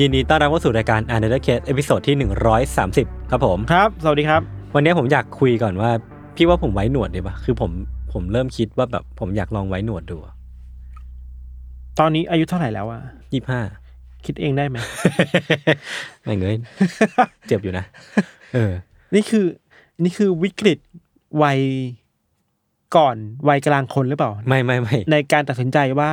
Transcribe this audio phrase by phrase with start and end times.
[0.00, 2.16] ยินดีต้อนรับเข้าสู่รายการ Untitled Case episode ที่
[2.74, 4.40] 130 ครับผม ครับ สวัสดีครับ
[4.74, 5.90] วันนี้ผมอยากคุยก่อนว่า
[6.36, 7.70] พี่ว่าผมไว้หนวดดีปะคือผม
[8.12, 10.16] ผมเริ่มคิดว่าแบบผมอยากลองไว้หนวดดู
[11.98, 13.00] ตอนนี้อายุเท่าไหร่แล้วอะ
[13.32, 13.60] ยี่ห้า
[14.24, 14.76] คิดเองได้ไหม
[16.22, 16.56] ไม่เงย
[17.46, 17.84] เจ็บอยู่นะ
[18.54, 18.72] เออ
[19.14, 19.46] นี่คือ
[20.02, 20.78] นี่คือวิกฤต
[21.42, 21.58] วัย
[22.96, 23.16] ก่อน
[23.48, 26.10] วัยกลางคนหรือเปล่า ไม่ไม่ไม่ในการตัดสินใจว่า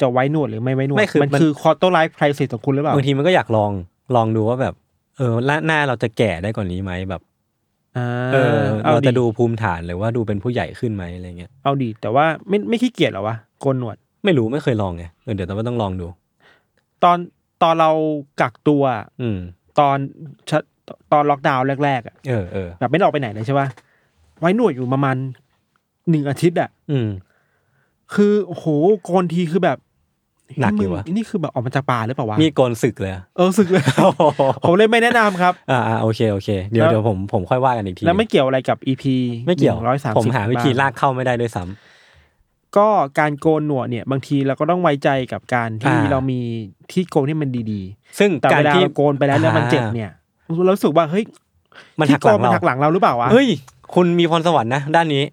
[0.00, 3.70] จะไว้หนวดหรือไม่ไว้หนวดไม่คือมันมัน คือ quarter-life crisis ของคุณหรือเปล่าบางทีมันก็อยากลอง
[4.16, 4.74] ลองดูว่าแบบ
[5.18, 7.22] เออหน้าหน้าเราจะแก่ได้กว่านี้ไหมแบบ
[7.96, 16.06] อ่าเออเอาเราดีจะดูภูมิฐานหรือว่าดูเป็นผู้ใหญ่ขึ้นไหมอะไรเงี้ยเอาดีแต่ว่าไม่ไม่ขี้เกียจเหรอวะโกนหนวด ไม่รู้ไม่เคยลองไงเออเดี๋ยวต้องต้องลองดู
[17.04, 17.18] ตอน
[17.62, 17.90] ตอนเรา
[18.40, 18.82] กักตัว
[19.20, 19.38] อืม
[19.80, 19.96] ตอน
[20.50, 20.58] ชะ
[21.12, 23.66] ตอนล็อกดาวน์แรกๆอะเออเออแบบไม่ได้ออกไปไหนเลยใช่ป่ะ
[24.40, 25.16] ไว้หนวดอยู่ประมาณ
[26.10, 27.08] หนึ่งอาทิตย์อะ อืม
[28.14, 28.66] คือโอ้โห
[29.02, 29.78] โกนทีคือแบบ
[30.60, 33.84] หนักอยู่วะมึงนี่คือแบบออกมาจากป่าหรือเปล่าวะมีโกนศึกเลยอะเออสึกเลย
[34.66, 39.04] ผมเลยไม่แนะนำครับอ่าอ่าโอเคโอเคเดี๋ยวแล้วเดี๋ยวผมผมค่อยว่ากันอีกทีแล้วไม่เกี่ยวอะไรกับ EP
[39.46, 46.40] ไม่เกี่ยวร้อยสามผมหาวิธีลากเข้าไม่ได้ด้วยซ้ำก็การโกนหนวดเนี่ย บางทีเราก็ต้องไว้ใจกับการที่อ่าเรามี
[46.92, 47.80] ที่โกนที่มันดี
[48.18, 50.10] ซึ่งๆแต่การเวลาที่เราโกนไปแล้วแล้วมันเจ็บเนี่ย
[50.64, 51.24] เรารู้สึกว่าเฮ้ย
[51.98, 53.48] มันที่หักหลังโนมันเราหักหลังเราหรือเปล่าวะเฮ้ย
[53.94, 55.24] คุณมีพรสวรรค์นะด้านนี้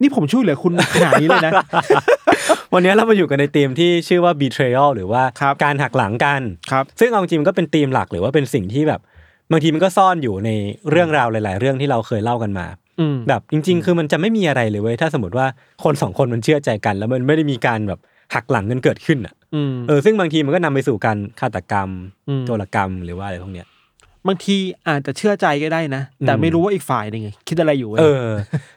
[0.00, 1.52] นี่ผมช่วยเหลือคุณขนาดนี้เลยนะ
[2.74, 6.40] วันนี้เรามาอยู่กันในธีมที่ชื่อว่า betrayal หรือว่าครับการหักหลังกัน
[6.70, 9.00] ครับซึ่งเอาจริงๆมันก็เป็นธีมหลักหรือว่าเป็นสิ่งที่แบบ
[9.52, 10.50] บางทีมันก็ซ่อนอยู่ใน
[10.90, 12.66] เรื่องราวหลาย ๆ เรื่องที่เราเคยเล่ากันมา
[13.00, 15.46] อืมแบบจริง ๆ คือมันจะไม่มีอะไรเลยเว้ยถ้าสมมติว่า
[15.84, 18.00] คนสองคนมันเชื่อใจกัน แล้วมันไม่ได้มีการแบบ
[18.34, 21.88] หักหลังกันเกิดขึ้นอะอืมเออซึ่งบางทีมันก็นำไปสู่การฆาตกรรม
[22.28, 23.66] อืมโจรกรรมหรือว่าอะไรพวกเนี้ย
[24.26, 24.56] บางที
[24.88, 28.26] อาจจะเชื่อใจก็ได้นะ แต่อืมไม่รู้ว่าอีกฝ่ายหนึ่งคิดอะไรอยู่ว้ยเออ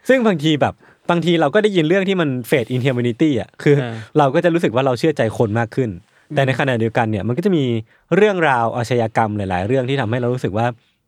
[0.08, 0.74] ซึ่งบางทีแบบ
[1.10, 5.90] บางทีเราก็ได้ยินเรื่องที่มัน faith in humanity อะคือเออเราก็จะรู้สึกว่าเราเชื่อใจคนมากขึ้น
[6.34, 7.64] แต่ในขณะเดียวกันเนี่ยมันก็จะมี
[8.16, 10.66] เรื่องราวอาชญากรรมหลาย ๆ เรื่องที่ทำให้เรารู้สึกว่า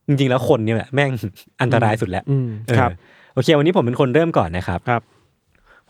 [0.09, 1.11] จริง ๆ แล้วคนเนี่ยแหละแม่ง
[1.63, 2.91] อันตรายสุดแล้วอืมเออครับ
[3.35, 5.03] โอเค วันนี้ผมเป็นคนเริ่มก่อนนะครับครับ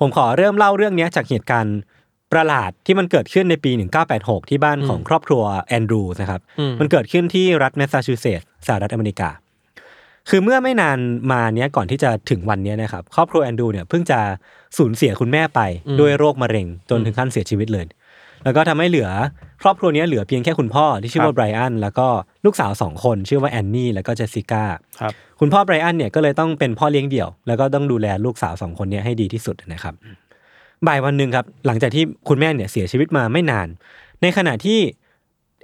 [0.00, 1.78] ผมขอเริ่มเล่าเรื่องเนี้ยจากเหตุการณ์
[2.32, 3.70] ประหลาดที่มันเกิดขึ้นในปี
[4.10, 9.28] 1986 ที่บ้านของครอบครัวแอนดรูส์นะครับอืมมันเกิดขึ้นที่รัฐแมสซาชูเซตส์สหรัฐอเมริกา
[10.30, 10.98] คือเมื่อไม่นาน
[11.32, 14.20] มาเนี้ยก่อนที่จะถึงวันเนี้ยนะครับครอบครัวแอนดรูเนี่ยเพิ่งจะ
[14.78, 15.60] สูญเสียคุณแม่ไป
[16.00, 17.86] ด้วยโรคมะเร็งจนถึงขั้นเสียชีวิตเลย
[18.44, 19.08] แล้วก็ทำให้เหลือ
[19.62, 22.06] ครอบครัวเนี้ยเหลือเพียงแค่คุณพ่อที่ชื่อว่าไบรอันแล้วก็
[22.44, 24.64] ลูกสาวสองคนชื่อว่าแอนนี่แล้วก็เจสสิก้า
[25.00, 29.94] ครับคุณพ่อไบรอันเนี่ยก็เลยต้องเป็นพ่อเลี้ยงเดี่ยว แล้วก็ต้องดูแลลูกสาวสองคนเนี้ยให้ดีที่สุดนะครับ
[30.86, 33.68] บ่ายวันหนึ่งครับหลังจากที่คุณแม่เนี่ยเสียชีวิตมาไม่นาน
[34.22, 34.78] ในขณะที่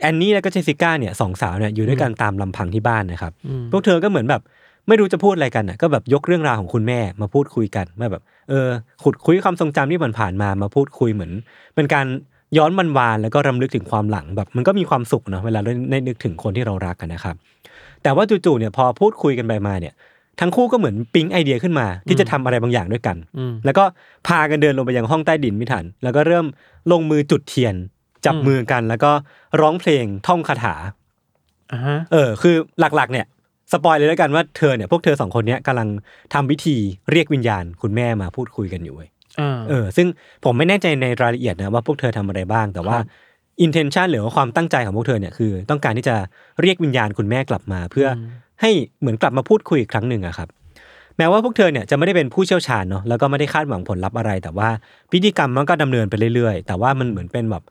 [0.01, 4.43] แอนนี่และก็เจสสิก้าเนี่ยสองสาวเนี่ยอยู่ด้วยกันตามลำพังที่บ้านนะครับอืมพวกเธอก็เหมือนแบบ
[4.89, 8.69] ไม่รู้จะพูดอะไรกันน่ะก็แบบยกเรื่องราวของคุณแม่มาพูดคุยกันว่าแบบ เออ
[9.03, 11.33] ขุดคุยความทรงจำที่ผ่านๆมามาพูดคุยเหมือน
[11.75, 12.07] เป็นการ
[12.59, 17.37] ย้อนวันวานแล้วก็รำลึกถึงความหลังแบบ มันก็มีความสุขเนาะเวลาได้ได้นึกถึงคนที่เรารักกันนะครับ
[18.03, 19.95] แต่ว่าจู่ๆเนี่ยพอพูดคุยกันไปมาเนี่ย
[20.41, 23.85] ทั้งคู่ก็เหมือนปิ๊งไอเดียขึ้นมา ที่จะทำอะไรบางอย่างด้วยกันอืมแล้วก็
[24.29, 26.47] พากันเดินลงไปยังห้องใต้ดินไม่ทัน แล้วก็เริ่ม
[26.93, 27.75] ลงมือจุดเทียน
[28.27, 29.11] จับอืมมือกันแล้วก็
[29.61, 30.75] ร้องเพลงท่องคาถา
[31.73, 33.27] อ่าฮะเออ คือหลักๆ เนี่ย
[33.73, 35.89] สปอยเลยแล้วกันว่าเธอเนี่ยพวกเธอสองคนเนี้ยกำลัง
[36.35, 36.77] ทำพิธี
[37.11, 39.09] เรียกวิญญาณคุณแม่มาพูดคุยกันอยู่เว้ย
[39.41, 40.07] อ่าเออ ซึ่ง
[40.45, 43.07] ผมไม่แน่ใจในรายละเอียดนะว่าพวกเธอทำอะไรบ้าง แต่ว่าครับ
[43.65, 46.17] intention หรือว่าความตั้งใจของพวกเธอเนี่ยคือต้องการที่จะ
[46.61, 48.27] เรียกวิญญาณคุณแม่กลับมา เพื่ออม
[48.61, 50.49] ให้เหมือนกลับมาพูดคุยอีกครั้งหนึ่งอะครับ
[51.19, 54.69] แม้ว่าพวกเธอเนี่ยจะไม่ได้เป็นผู้เชี่ยวชาญเนาะแล้วก็ไม่ได้คาดหวังผลลัพธ์อะไร แต่ว่า
[55.13, 57.63] พิธีกรรมมันก็ดำเนินไปเรื่อยๆ แต่ว่ามันเหมือนเป็นแบบ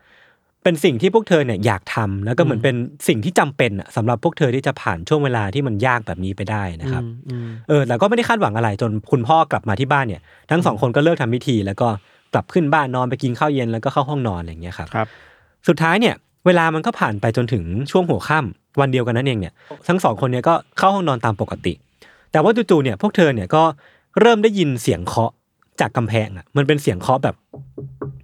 [0.64, 2.76] เป็นสิ่งที่พวกเธอเนี่ยอยากทำแล้วก็เหมือนเป็น
[3.08, 10.22] สิ่งที่จำเป็นอะสำหรับพวกเธอที่จะผ่านช่วงเวลาที่มันยากแบบนี้ไปได้นะครับอืมอืมเออแต่ก็ไม่ได้คาดหวังอะไรจนคุณพ่อกลับมาที่บ้านเนี่ย
[10.52, 11.88] ทั้งสองคนก็เลิกทำพิธี แล้วก็
[12.34, 15.08] กลับขึ้นบ้านนอนไปกินข้าวเย็นแล้วก็เข้าห้องนอนอะไรอย่างเงี้ยครับครับ
[15.68, 16.16] สุดท้ายเนี่ย
[16.46, 19.54] เวลามันก็ผ่านไปจนถึงช่วงหัวค่ำวันเดียวกันนั้นเองเนี่ย
[19.88, 21.74] ทั้งสองคนเนี่ยก็เข้าห้องนอนตามปกติ
[22.32, 23.64] แต่ว่าจู่ๆเนี่ยพวกเธอเนี่ยก็
[24.20, 25.32] เริ่มได้ยินเสียงเคาะ
[25.80, 27.36] จากกำแพงอะมันเป็นเสียงเคาะแบบ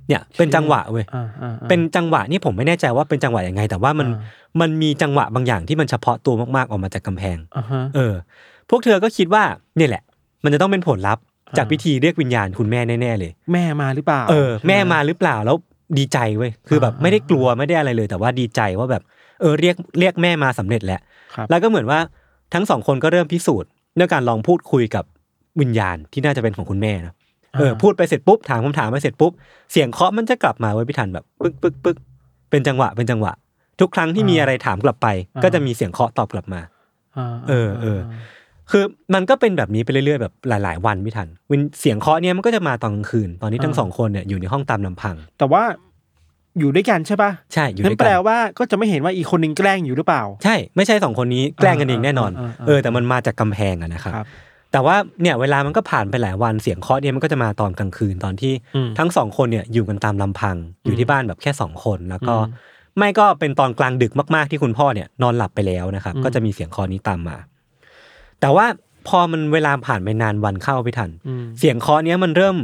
[0.08, 8.14] เนี่ยเป็นจังหวะเว้ยอ่าอ่าอ่าเป็นจังหวะนี่ผมไม่แน่ใจว่าเป็นจังหวะยังไง แต่ว่ามันอ่ามันมีจังหวะบางอย่างที่มันเฉพาะตัวมากๆออกมาจากกำแพงอ่าฮะเออ
[8.70, 9.44] พวกเธอก็คิดว่า
[9.78, 10.04] เนี่ยแหละ
[10.44, 15.58] มันจะต้องเป็นผลลัพธ์อ่าจากพิธีเรียกวิญญาณคุณแม่แน่ๆเลย แม่มาหรือเปล่า เออใช่ไหแม่มาหรือเปล่าแล้ว
[15.98, 19.04] ดีใจเว้ยคือแบบอ่าไม่ได้กลัวไม่ได้อะไรเลย แต่ว่าดีใจว่าแบบ
[19.42, 21.02] เออเรียกเรียกแม่มาสำเร็จแล้ว
[21.36, 22.00] ครับแล้วก็เหมือนว่า
[22.54, 23.70] ทั้งสองคนก็เริ่มพิสูจน์
[24.00, 25.06] ด้วยการลองพูดคุยกับ
[25.62, 27.14] วิญญาณที่น่าจะเป็นของคุณแม่นะ
[27.60, 29.32] เออพูดไปเสร็จปุ๊บถามคำถามไปเสร็จปุ๊บ
[29.72, 31.98] เสียงเคาะมันจะกลับมาไว้ยพี่ทันแบบปึ๊กปึ๊กปึ๊ก
[32.50, 33.34] เป็นจังหวะเป็นจังหวะ
[33.80, 35.08] ทุกครั้งที่มีอะไรถามกลับไป
[35.44, 38.00] ก็จะมีเสียงเคาะตอบกลับมาาเออเออ
[38.72, 45.64] คือมันก็เป็นแบบนี้ไปเรื่อยๆแบบหลาย ๆ วันพี่ทันวินเสียงเคาะเนี่ยมันก็จะมาตอนกลางคืน ตอนนี้ทั้งสองคนเนี่ยอยู่ในห้องตามลำพัง แต่ว่า
[46.60, 54.28] อยู่ด้วยกันใช่ปะใช่อยู่นั่ด้วยนแปกัลนว่าก็จะไม่เห็นว่าอีกคนนึงแกล้งอยู่หรือเปล่า ใช่ไม่ใช่สองคนนี้แกล้งกันเองแน่นอนอ่าอ่าอ่าเออ แต่มันมาจากกำแพงอะนะครับครับ
[54.76, 60.56] แต่ว่าเนี่ยเวลามันก็ผ่านไปหลายวันเสียงเคาะเนี่ยมันก็จะมาตอนกลางคืนตอนที่อืมทั้งสองคนเนี่ยอยู่กันตามลำพัง
[60.86, 67.38] อยู่ที่บ้านแบบแค่สองคนแล้วก็อืมไม่ก็เป็นตอนกลางดึกมากๆที่คุณพ่อเนี่ยนอนหลับไปแล้วนะครับอืมก็จะมีเสียงเคาะนี้ตามมา
[68.40, 68.66] แต่ว่า
[69.08, 72.58] พอมันเวลาผ่านไปนานวันเข้าพี่ทันอืมเสียงเคาะเนี้ยมันเริ่ม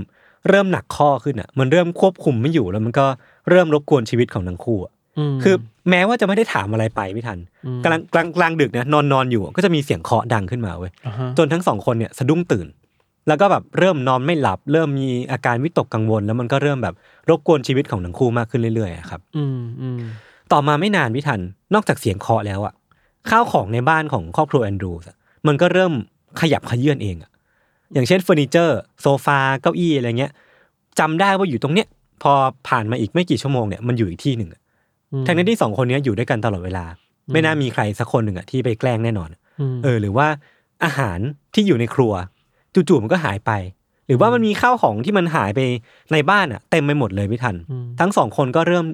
[0.49, 3.05] เริ่มหนักข้อขึ้นอะ มันเริ่มควบคุมไม่อยู่แล้วมันก็
[3.49, 4.93] เริ่มรบกวนชีวิตของทั้งคู่อะ
[5.33, 5.55] มคือ
[5.89, 12.67] แม้ว่าจะไม่ได้ถามอะไรไปไม่ทันอืมกลางกลางกลางดึกนะนอนนอนอยู่ก็จะมีเสียงเคาะดังขึ้นมาเว้ยอ่าฮะจนทั้งสองคนเนี่ยสะดุ้งตื่น
[13.27, 16.95] แล้วก็แบบเริ่มนอนไม่หลับ เริ่มมีอาการวิตกกังวล แล้วมันก็เริ่มแบบ
[17.29, 19.99] รบกวนชีวิตของทั้งคู่มากขึ้นเรื่อยๆอะครับอืมอืม
[20.51, 21.39] ต่อมาไม่นานพี่ทัน
[21.73, 22.73] นอกจากเสียงเคาะแล้วอะ
[23.29, 25.17] ข้าวของในบ้านของครอบครัวแอนดรูส์อะ
[25.47, 25.93] มันก็เริ่ม
[26.41, 27.29] ขยับเขยื้อนเองอะ
[27.93, 30.31] อย่างเช่นเฟอร์นิเจอร์โซฟาเก้าอี้อะไรเงี้ย
[30.99, 31.87] จำได้ว่าอยู่ตรงเนี้ย
[32.23, 32.33] พอ
[32.67, 34.60] ผ่านมาอีกไม่กี่ชั่วโมงเนี่ยมันอยู่อีกที่หนึ่งอะม
[35.27, 36.85] ทั้งนั้นที่สองคนเนี้ยอยู่ด้วยกันตลอดเวลา
[37.31, 39.29] ไม่น่ามีใครสักคนหนึ่งอะที่ไปแกล้งแน่นอน
[39.73, 40.27] มเออ หรือว่า
[40.83, 41.19] อาหาร
[41.53, 42.13] ที่อยู่ในครัว
[42.73, 43.51] จู่ๆมันก็หายไป
[44.07, 45.59] หรือว่ามันมีข้าวของที่มันหายไป
[46.13, 48.85] ในบ้านอะเต็มไปหมดเลยพี่ธัญมทั้งสองคนก็เริ่ม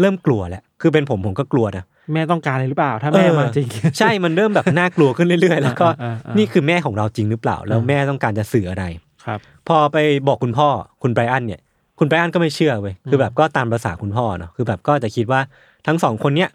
[0.00, 8.84] เริ่มกลัวแหละ คือเป็นผมผมก็กลัวนะแม่ต้องการอะไรหรือเปล่า ถ้าแม่เออมาจริง ใช่มันเริ่มแบบน่ากลัวขึ้นเรื่อยๆ แล้วก็อ่าอ่าอ่านี่คือแม่ของเราจริงหรือเปล่า แล้วอ่าแม่ต้องการจะสื่ออะไร
[9.24, 9.38] ครับ
[9.68, 9.96] พอไป
[10.28, 10.68] บอกคุณพ่อ
[11.02, 11.60] คุณไบรอันเนี่ย
[12.02, 15.40] คุณไบรอันก็ไม่เชื่อเว้ยคือแบบก็ตามภาษาคุณพ่อเนาะคือแบบก็จะคิดว่า
[15.86, 16.50] ทั้งสองคนเนี้ย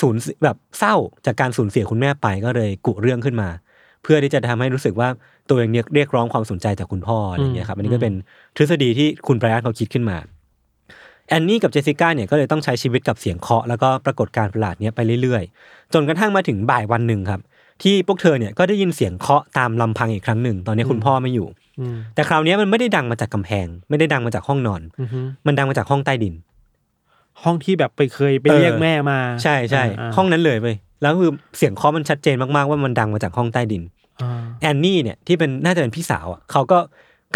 [0.00, 0.94] สูญเสียแบบเศร้า
[1.26, 3.48] จากการสูญเสียคุณแม่ไปก็เลยกุเรื่องขึ้นมา
[4.02, 5.08] เพื่อที่จะทำให้รู้สึกว่า
[5.48, 8.14] ตัวเองเนี่ยเรียกร้องความสนใจจากคุณพ่ออะไรอย่างเงี้ยครับอันนี้ก็เป็น
[8.56, 10.16] ทฤษฎีที่คุณไบรอันเขาคิดขึ้นมา
[11.28, 17.40] แอนนี่กับเจสสิก้าเนี่ยก็เลยต้องใช้ชีวิตกับเสียงเคาะแล้วก็ปรากฏการณ์ประหลาดเนี้ยไปเรื่อยๆ จนกระทั่งมาถึงบ่ายวันหนึ่งครับ
[17.82, 21.46] ที่พวกเธอเนี่ยก็ได้ยินเสียงเคาะตามลำพังอีกครั้งหนึ่ง ตอนนี้คุณพ่อไม่อยู่
[21.80, 26.34] อืมแต่คราวเนี้ยมันไม่ได้ดังมาจากกำแพง ไม่ได้ดังมาจากห้องนอนอือฮึมันดังมาจากห้องใต้ดิน
[27.42, 33.82] ห้องที่แบบไปเคยไปเออเรียกแม่มา ใช่ใช่าห้องนั้นเลยเว้ยแล้วคือเสียงเคาะมันชัดเจนมากๆว่ามันดังมาจากห้องใต้ดิน
[34.22, 36.78] อ่าแอนนี่เนี่ยที่เป็นน่าจะเป็นพี่สาวอะเขาก็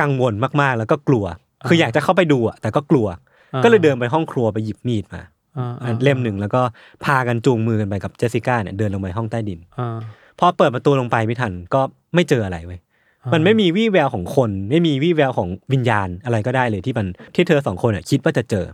[0.01, 1.25] กังวลมากๆ แล้วก็กลัว
[1.69, 3.07] คืออ่าอยากจะเข้าไปดูอะแต่ก็กลัว
[3.55, 5.23] อ่าก็เลยเดินไปห้องครัวไปหยิบมีดมา
[5.59, 6.61] อ่าอ่าเล่มหนึ่งแล้วก็
[7.05, 9.97] พากันจูงมือกันไปกับเจสสิก้าเนี่ยเดินลงไปห้องใต้ดินอ่า
[10.39, 11.81] พอเปิดประตูลงไปไม่ทันก็
[12.15, 12.81] ไม่เจออะไรเว้ย
[13.23, 18.67] อ่ามัมันไม่มีวี่แววของคน ไม่มีวี่แววของวิญญาณอะไรก็ได้เลยที่มันที่เธอสองคนอะคิดว่าจะเจอ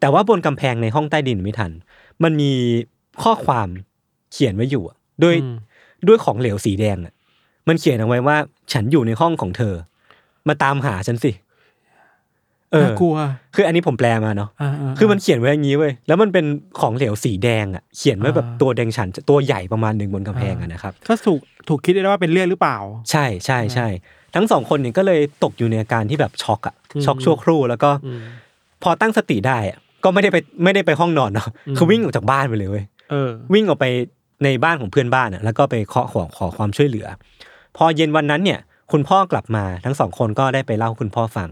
[0.00, 1.70] แต่ว่าบนกำแพงในห้องใต้ดินไม่ทัน
[2.22, 2.52] มันมี
[3.22, 3.68] ข้อความ
[4.32, 5.56] เขียนไว้อยู่อะด้วยอืม
[6.08, 7.14] ด้วยของเหลวสีแดงอะ
[7.68, 8.36] มันเขียนเอาไว้ว่า
[8.72, 9.74] ฉันอยู่ในห้องของเธอ
[10.48, 11.49] มาตามหาฉันสิเออ
[12.82, 13.14] น่ากลัว
[13.54, 16.44] คืออันนี้ผมแปลมาเนาะอ่าาคือมันเขียนไว้อย่างนี้เว้ยแล้วมันเป็น
[16.80, 22.78] ของเหลวสีแดงอะเขียนไว้แบบอ่าตัวแดงฉันตัวใหญ่ประมาณหนึ่งบนกำแพงอะนะครับก็ถูกถูกคิดได้ว่าเป็นเรื่องหรือเปล่า
[23.10, 23.86] ใช่ใช่ใช่
[24.34, 28.20] ทั้งสองคนเนี่ยก็เลยตกอยู่ในอาการที่แบบช็อกอะอืมช็อกชั่วครู่แล้วก็อืม
[28.82, 33.86] พอตั้งสติได้อะก็ไม่ได้ไปไม่ได้ไปห้องนอนเนาะอืมคือวิ่งออกจากบ้านไปเลยเว้ยเออวิ่งออกไป
[34.44, 37.06] ในบ้านของเพื่อนบ้านอะแล้วก็ไปเคาะขอขอความช่วยเหลือ
[37.76, 38.60] พอเย็นวันนั้นเนี่ย
[38.92, 41.48] คุณพ่อกลับมาทั้งสองคนก็ได้ไปเล่าให้คุณพ่อฟัง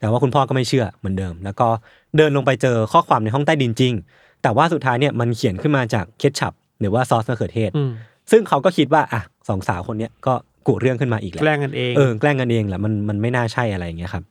[0.00, 1.68] แต่ว่าคุณพ่อก็ไม่เชื่อเหมือนเดิม แล้วก็
[2.16, 3.94] เดินลงไปเจอข้อความในห้องใต้ดินจริง
[4.42, 7.90] แต่ว่าสุดท้ายเนี่ยมันเขียนขึ้นมาจากเคชัพหรือว่าซอสมะเขือเทศอืม
[8.30, 10.34] ซึ่งเขาก็คิดว่าอะสองสาวคนเนี้ยก็
[10.66, 14.24] กุเรื่องขึ้นมาอีกแหละแกล้งกันเองเออแกล้งกันเองแหละมันมันไม่น่าใช่อะไรอย่างเงี้ยครับ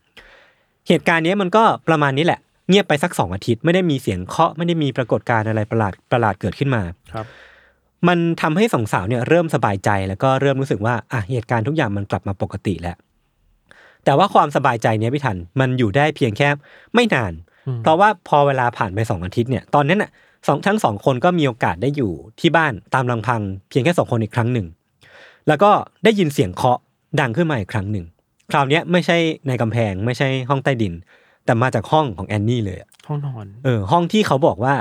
[0.88, 6.81] เหตุการณ์เนี้ยมันก็ประมาณนี้แหละ เงียบไปสักสองอาทิตย์ไม่ได้มีเสียงเคาะไม่ได้มีปรากฏการณ์อะไรประหลาดประหลาดเกิดขึ้นมา
[7.13, 7.25] ครับ
[8.07, 12.97] มันทำให้สองสาวเนี่ยเริ่มสบายใจแล้วก็เริ่มรู้สึกว่าอะเหตุการณ์ทุกอย่างมันกลับมาปกติแล้ว
[14.07, 16.49] แต่ว่าความสบายใจเนี้ยพี่ทันมันอยู่ได้เพียงแค่
[16.93, 17.33] ไม่นาน
[17.67, 20.11] อืมเพราะว่าพอเวลาผ่านไปสองอาทิตย์เนี่ยตอนนั้นน่ะ
[20.47, 24.67] สองทั้งสองคนก็มีโอกาสได้อยู่ที่บ้านตามลำพัง เพียงแค่สองคนอีกครั้งหนึ่ง
[25.47, 25.71] แล้วก็
[26.03, 26.79] ได้ยินเสียงเคาะ
[27.19, 28.05] ดังขึ้นมาอีกครั้งหนึ่ง
[28.51, 30.93] คราวเนี้ยไม่ใช่ในกำแพงไม่ใช่ห้องใต้ดิน
[31.45, 34.73] แต่มาจากห้องของแอนนี่เลยอะห้องนอนเออ ห้องที่เขาบอกว่า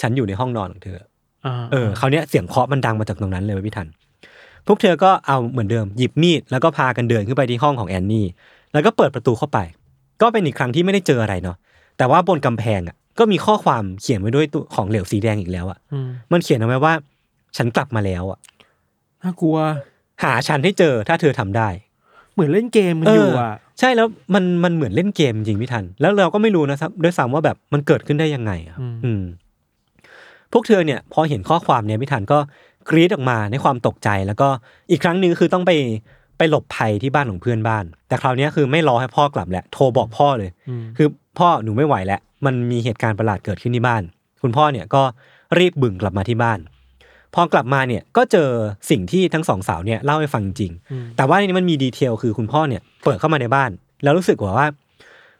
[0.00, 0.98] ฉันอยู่ในห้องนอนของเธอ
[1.46, 3.88] อ่าเออคราวเนี้ยเสียงเคาะมันดังมาจากตรงนั้นเลยเว้ยพี่ทัน
[4.66, 8.26] พวกเธอก็เอาเหมือนเดิมหยิบมีดแล้วก็พากันเดินขึ้นไปที่ห้องของแอนนี่
[8.72, 9.58] แล้วก็เปิดประตูเข้าไป
[10.22, 11.56] ก็เป็นอีกครั้งที่ไม่ได้เจออะไรเนาะ
[11.98, 16.92] แต่ว่าบนกำแพงอะก็มีข้อความเขียนไว้ด้วยตัวของเหลวสีแดงอีกแล้วอะอืมมันเขียนเอาไว้ว่า
[17.56, 18.38] ฉันกลับมาแล้วอะ
[19.22, 19.56] น่ากลัว
[20.22, 21.68] หาฉันให้เจอถ้าเธอทำได้
[22.32, 29.22] เหมือนเล่นเกมมันอยู่อะ ใช่แล้วมันมันเหมือนเล่นเกมจริงพี่ทัน แล้วเราก็ไม่รู้นะครับด้วยซ้ำว่าแบบมันเกิดขึ้นได้ยังไงอะครับอืมอืม
[30.52, 32.38] พวกเธอเนี่ยพอเห็นข้อความเนี้ยพี่ทันก็
[32.88, 34.48] กรีดออกมาในความตกใจ แล้วก็
[34.90, 35.72] อีกครั้งหนึ่งคือต้องไป
[36.38, 44.02] ไปหลบภัยที่บ้านของเพื่อนบ้าน แต่คราวเนี้ยคือไม่รอให้พ่อกลับแหละโทรบอกพ่อเลยอืมคือพ่อหนูไม่ไหวแล้ว มันมีเหตุการณ์ประหลาดเกิดขึ้นที่บ้าน
[44.42, 45.02] คุณพ่อเนี่ยก็
[45.58, 46.58] รีบบึ่งกลับมาที่บ้าน
[47.34, 48.48] พอกลับมาเนี่ยก็เจอ
[48.90, 53.70] สิ่งที่ทั้งสองสาวเนี่ยเล่าให้ฟังจริงอืมแต่ว่าในนี้มันมีดีเทลคือคุณพ่อเนี่ยเปิดเข้ามาในบ้าน
[54.02, 54.68] แล้วรู้สึกว่าว่า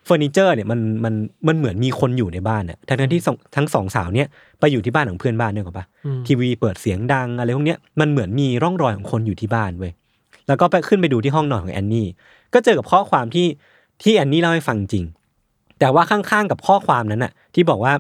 [0.05, 1.15] เฟอร์นิเจอร์เนี่ยมันมัน
[1.47, 4.29] มันเหมือนมีคนอยู่ในบ้านเนี่ยทั้งๆที่สองทั้งสองสาวเนี่ย
[4.61, 9.93] ไปอยู่ที่บ้านของเพื่อนบ้านเนี่ยหรอกปะอืมทีวีเปิดเสียงดังอะไรพวกเนี้ยมันเหมือนมีร่องรอยของคนอยู่ที่บ้านเว้ย
[10.49, 12.09] แล้วก็ไปขึ้นไปดูที่ห้องนอนของแอนนี่
[12.55, 13.47] ก็เจอกับข้อความที่
[14.03, 15.05] ที่แอนนี่เล่าให้ฟังจริง
[15.79, 17.93] แต่ว่าข้างๆกับข้อความนั้นน่ะ ที่บอกว่า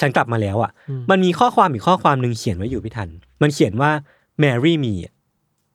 [0.00, 3.08] ฉันกลับมาแล้วอะอืมมันมีข้อความอีกข้อความหนึ่งเขียนไว้อยู่พี่ทัน
[3.42, 3.90] มันเขียนว่า
[4.42, 5.12] marry me อะ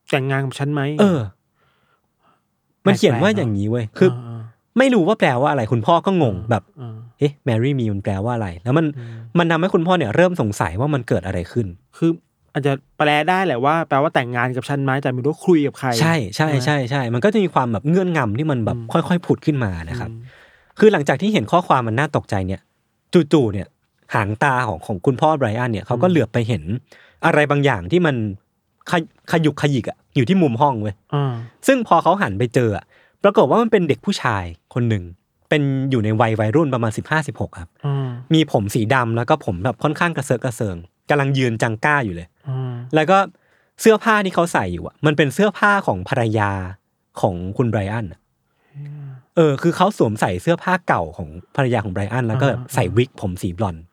[0.09, 1.19] แต่งงานกับฉันไหมเออ
[2.85, 4.39] มันเขียนว่าอย่างนี้เว้ยคือา
[4.77, 11.67] ไม่รู้ว่าแปลว่าอะไร คุณพ่อก็งงแบบอ่าเอ๊ะ marry me มันแปลว่าอะไร แล้วมันอืมมันทำให้คุณพ่อเนี่ยเริ่มสงสัยว่ามันเกิดอะไรขึ้น
[11.97, 12.11] คือ
[12.57, 20.23] อาจจะแปลได้แหละว่าแปลว่าแต่งงานกับฉันไหมแต่ไม่รู้คุยกับใคร ใช่ใช่ไหมใช่ใช่มันก็จะมีความแบบเงื่อนงำที่มันแบบอืมค่อยๆผุดขึ้นมานะครับอืม
[20.79, 22.61] คือหลังจากที่เห็นข้อความมันน่าตกใจเนี่ย
[23.33, 23.67] จู่ๆเนี่ย
[24.13, 26.63] หางตาของของคุณพ่อไบรอันเนี่ยเขาก็เหลือบไปเห็น
[27.25, 28.15] อะไรบางอย่างที่มัน
[28.91, 31.33] ขยขยุกขยิกอะอยู่ที่มุมห้องเว้ยอ่า
[31.67, 32.83] ซึ่งพอเขาหันไปเจออะ
[33.23, 35.03] ปรากฏว่ามันเป็นเด็กผู้ชายคนหนึ่ง
[35.49, 35.61] เป็น
[35.91, 40.77] อยู่ในวัยวัยรุ่นประมาณสิบห้าสิบหกครับอ่ามีผมสีดำแล้วก็ผมแบบค่อนข้างกระเซาะกระเซิง
[41.09, 43.17] กำลังยืนจังก้าอยู่เลยอ่าแล้วก็
[43.81, 46.51] เสื้อผ้าที่เขาใส่อยู่อะมันเป็นเสื้อผ้าของภรรยา
[47.21, 48.19] ของคุณไบรอันอะ
[49.35, 53.83] เออ คือเขาสวมใส่เสื้อผ้าเก่าของภรรยาของไบรอันแล้วก็แบบใส่วิกผมสีบลอนด์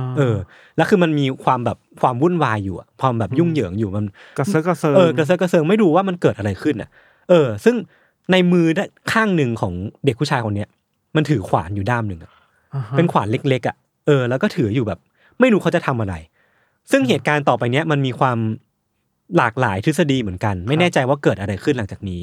[0.00, 0.36] าเออ
[0.76, 4.06] แล้วคือมันมีความแบบความวุ่นวายอยู่อะความแบบยุ่งเหยิงอยู่มัน
[4.38, 6.88] กระเซาะกระเซิงเออกระเซาะกระเซิงไม่รู้ว่ามันเกิดอะไรขึ้นอะ
[7.30, 7.76] เออ ซึ่ง
[8.32, 9.72] ในมือด้านข้างหนึ่งของ
[10.04, 10.68] เด็กผู้ชายคนเนี้ย
[11.16, 14.98] มันถือขวานอยู่ด้ามหนึ่งอะาฮะเป็นขวานเล็กๆอะเออแล้วก็ถืออยู่แบบ
[15.40, 16.14] ไม่รู้เขาจะทำอะไร
[16.90, 18.38] ซึ่งเหตุการณ์ต่อไปเนี้ยมันมีความ
[19.36, 22.22] หลากหลายทฤษฎีเหมือนกัน ไม่แน่ใจว่าเกิดอะไรขึ้นหลังจากนี้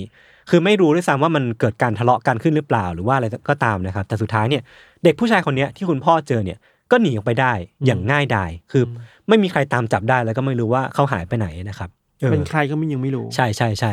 [0.49, 4.61] คือไม่รู้ด้วยซ้ำว่ามันเกิดการทะเลาะกันขึ้นหรือเปล่าหรือว่าอะไรก็ตามนะครับ แต่สุดท้ายเนี่ย
[5.03, 6.57] เด็กผู้ชายคนเนี้ยที่คุณพ่อเจอเนี่ย
[6.91, 7.53] ก็หนีออกไปได้
[7.85, 8.89] อย่างง่ายดายคืออ
[9.27, 11.89] ไม่มีใครตามจับได้แล้วก็ไม่รู้ว่าเขาหายไปไหนนะครับ
[12.21, 13.91] ออเป็นใครก็ไม่ยังไม่รู้ใช่ใช่ใช่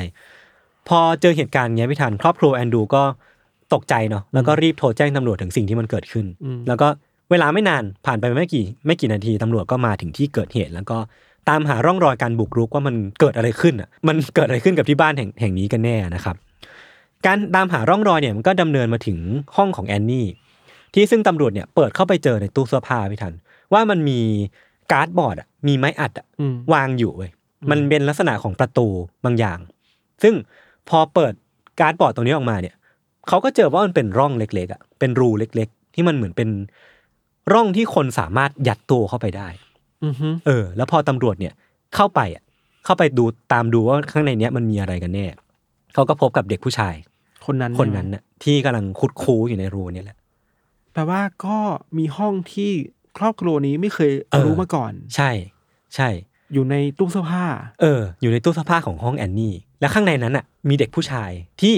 [0.89, 3.03] พอเจอเหตุการณ์เงี้ยพี่ทันครอบครัวแอนดูก็
[3.75, 6.89] ตกใจเนาะแล้วก็รีบโทรแจ้งตำรวจถึงสิ่งที่มันเกิดขึ้นอืมแล้วก็
[7.33, 10.99] เวลาไม่นานผ่านไปไม่กี่ไม่กี่นาทีตำรวจก็มาถึงที่เกิดเหตุ แล้วก็
[11.49, 16.37] ตามหาร่องรอยการบุกรุกว่ามันเกิดอะไรขึ้นอะมันเกิดอะไรขึ้นกับที่บ้านแห่งแห่งนี้กันแน่นะครับ
[17.27, 19.19] การตามหาร่องรอยเนี่ยมันก็ดำเนินมาถึง
[19.57, 20.27] ห้องของแอนนี่
[20.95, 23.35] ที่ซึ่งตำรวจเนี่ยเปิดเข้าไปเจอในตู้เสื้อผ้าพี่ทัน
[23.73, 24.21] ว่ามันมี
[24.93, 27.31] การ์ดบอร์ดอะมีไม้อัดอะอืมวางอยู่เว้ย
[27.71, 28.87] มันเป็นลักษณะของประตู
[29.25, 29.59] บางอย่าง
[30.23, 30.35] ซึ่ง
[30.89, 31.33] พอเปิด
[31.81, 32.75] การ์ดบอร์ดตรงนี้ออกมาเนี่ย
[33.29, 36.49] เขาก็เจอว่ามันเป็นร่องเล็กๆอะเป็นรูเล็ก ๆ ที่มันเหมือนเป็น
[37.53, 39.49] ร่องที่คนสามารถยัดตัวเข้าไปได้
[40.05, 41.55] อือฮึเออ แล้วพอตำรวจเนี่ย
[41.95, 42.43] เข้าไปอะ
[42.85, 45.27] เข้าไปดูตามดูว่าข้างในเนี้ยมันมีอะไรกันแน่
[45.95, 46.95] เขาก็พบกับเด็กผู้ชาย
[47.47, 50.17] คนนั้นคนนั้นน่ะที่กำลังคุดคูอยู่ในรูเนี่ยแหละ
[50.93, 51.59] แปลว่าก็
[51.99, 52.71] มีห้องที่
[53.19, 55.31] ครอบครัวนี้ไม่เคยเออรู้มาก่อน ใช่
[55.95, 56.09] ใช่
[56.53, 57.45] อยู่ในตู้เสื้อผ้า
[57.81, 61.31] เออ อยู่ในตู้เสื้อผ้าของห้องแอนนี่ และข้างในนั้นอะ มีเด็กผู้ชาย
[61.63, 61.75] ที่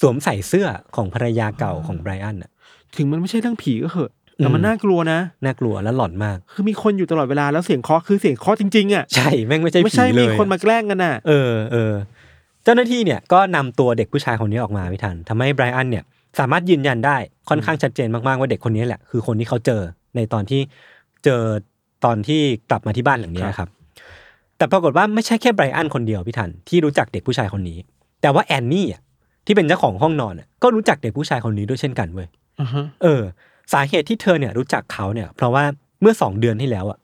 [0.00, 2.50] สวมใส่เสื้อของภรรยาเก่าของไบรอันอะ
[2.96, 11.92] ถึงมันไม่ใช่เรื่องผีก็เหอะ แต่มันอืมน่ากลัวนะ น่ากลัวและหลอนมาก คือมีคนอยู่ตลอดเวลาแล้วเสียงเคาะคือเสียงเคาะจริงๆอะใช่แม่งไม่ใช่ไม่ผีใช่เลมียคนมาแกล้งกันน่ะเออเออ
[12.64, 16.04] เจ้าหน้าที่เนี่ยก็นำตัวเด็กผู้ชายคนนี้ออกมาไม่ทันทำให้ไบรอันเนี่ย
[16.38, 17.16] สามารถยืนยันได้
[17.48, 19.80] ค่อนข้างชัดเจนมากๆว่าเด็กคนนี้แหละ คือคนที่เขาเจอ
[20.16, 20.60] ในตอนที่
[21.24, 21.42] เจอ
[22.04, 22.40] ตอนที่
[22.70, 23.68] กลับมาที่บ้านหลังนี้ครับ
[24.56, 27.78] แต่ปรากฏว่าไม่ใช่แค่ไบรอันคนเดียวพี่ทันที่รู้จักเด็กผู้ชายคนนี้
[28.22, 29.02] แต่ว่าแอนนี่อะ
[29.46, 32.28] ที่เป็นเจ้าของห้องนอนอะก็รู้จักเด็กผู้ชายคนนี้ด้วยเช่นกันเว้ย
[32.60, 33.22] อ่าฮะเออ
[33.72, 35.64] สาเหตุที่เธอเนี่ยรู้จักเขาเนี่ย เพราะว่า
[36.00, 36.98] เมื่อสองเดือนที่แล้วอะ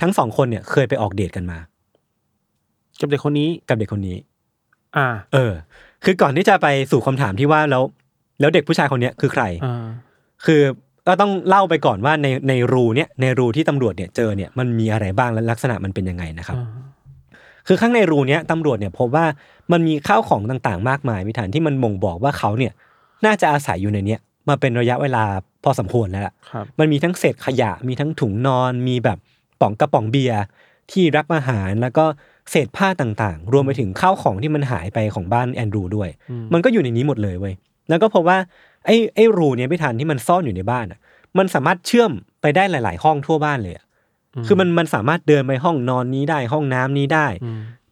[0.00, 1.58] ทั้งสองคนเนี่ยเคยไปออกเดทกันมา
[3.00, 4.16] กับเด็กคนนี้กับเด็กคนนี้
[4.96, 5.52] อ่า เออ
[6.04, 7.82] คือก่อนที่จะไปสู่คำถามที่ว่าแล้ว
[8.40, 9.86] แล้วเด็กผู้ชายคนเนี้ยคือใครอ่า
[10.44, 10.62] คือ
[11.06, 16.68] ก็ต้องเล่าไปก่อนว่าในในรูเนี้ยในรูที่ตำรวจเนี่ยเจอเนี่ยมันมีอะไรบ้างและลักษณะมันเป็นยังไงนะครับอ่า
[17.66, 19.26] คือข้างในรูเนี้ยตำรวจเนี่ยพบว่า
[19.72, 22.72] มันมีข้าวของต่างๆ มากมายมิฐานที่มันบ่งบอกว่าเขาเนี่ย
[23.24, 25.24] น่าจะอาศัยอยู่ในเนี้ยมาเป็นระยะเวลา
[25.64, 29.18] พอสมควรแล้วล่ะครับมันมีทั้งเศษขยะมีทั้งถุงนอนมีแบบ
[29.60, 30.42] ป๋องกระป๋องเบียร์
[30.90, 32.04] ที่รับอาหารแล้วก็
[32.50, 36.08] เศษผ้าต่างๆ รวมไปถึงข้าวของที่มันหายไปของบ้านแอนดรูด้วย
[36.52, 37.54] มันก็อยู่ในนี้หมดเลยเว้ย
[37.88, 38.38] แล้วก็พบว่า
[38.86, 40.98] ไอ้ไอ้รูเนี้ยพี่ทันที่มันซ่อนอยู่ในบ้านอะ
[41.38, 43.84] มันสามารถเชื่อมไปได้หลาย ๆ ห้องทั่วบ้านเลยอะ
[44.46, 47.26] คือมันมันสามารถเดินไปห้องนอนนี้ได้ห้องน้ำนี้ได้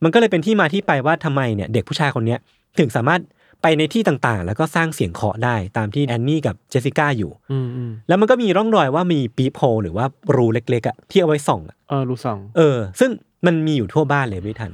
[0.02, 2.38] มันก็เลยเป็นที่มาที่ไปว่าทำไมเนี่ย เด็กผู้ชายคนเนี้ย
[2.78, 3.20] ถึงสามารถ
[3.62, 13.10] ไปในที่ต่างๆ แล้วก็สร้างเสียงเคาะได้ตามที่แอนนี่กับเจสสิก้าอยู่ อืมอืมแล้วมันก็มีร่องรอยว่ามีปีโพหรือว่ารูเล็กๆอะที่เอาไว้ส่องอะเออรู้สองเออ ซึ่ง
[13.46, 14.72] มันมีอยู่ทั่วบ้านเลยไม่ทัน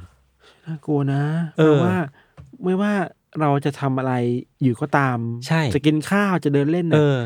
[0.65, 1.21] น่ากลัวนะ
[1.57, 1.97] เออพราะว่า
[2.63, 2.93] ไม่ว่า
[3.39, 4.13] เราจะทำอะไร
[4.63, 7.17] อยู่ก็ตาม ใช่ จะกินข้าวจะเดินเล่นเอน่ะอ